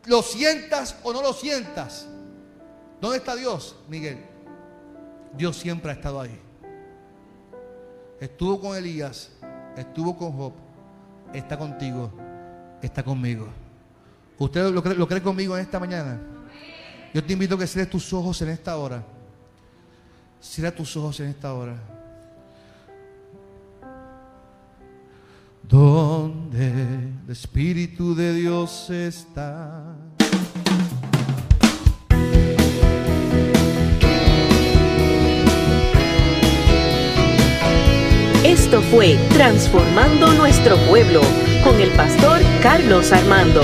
lo 0.06 0.22
sientas 0.22 0.96
o 1.04 1.13
no 1.13 1.22
lo 1.22 1.34
sientas. 1.34 2.08
¿Dónde 3.00 3.17
está 3.17 3.36
Dios, 3.36 3.76
Miguel? 3.88 4.17
Dios 5.34 5.58
siempre 5.58 5.91
ha 5.91 5.93
estado 5.93 6.19
ahí. 6.19 6.39
Estuvo 8.19 8.60
con 8.60 8.76
Elías, 8.76 9.30
estuvo 9.78 10.17
con 10.17 10.32
Job, 10.34 10.54
está 11.34 11.58
contigo 11.58 12.12
está 12.86 13.04
conmigo. 13.04 13.48
¿Usted 14.38 14.72
lo 14.72 15.08
cree, 15.08 15.22
conmigo 15.22 15.56
en 15.56 15.63
esta 15.63 15.80
mañana? 15.80 16.19
Yo 17.13 17.24
te 17.24 17.34
invito 17.34 17.56
a 17.56 17.60
que 17.60 17.67
cierres 17.67 17.89
tus 17.89 18.12
ojos 18.13 18.41
en 18.41 18.50
esta 18.50 18.78
hora. 18.78 19.04
Cierra 20.41 20.76
tus 20.76 20.96
ojos 20.98 21.19
en 21.19 21.28
esta 21.28 21.54
hora. 21.54 21.76
Donde 25.63 26.67
el 27.26 27.32
Espíritu 27.32 28.13
de 28.13 28.34
Dios 28.34 28.89
está. 28.89 29.95
Esto 38.43 38.82
fue 38.82 39.17
Transformando 39.34 40.34
Nuestro 40.34 40.76
Pueblo 40.89 41.21
con 41.63 41.80
el 41.80 41.89
pastor 41.91 42.41
Carlos 42.62 43.12
Armando. 43.12 43.62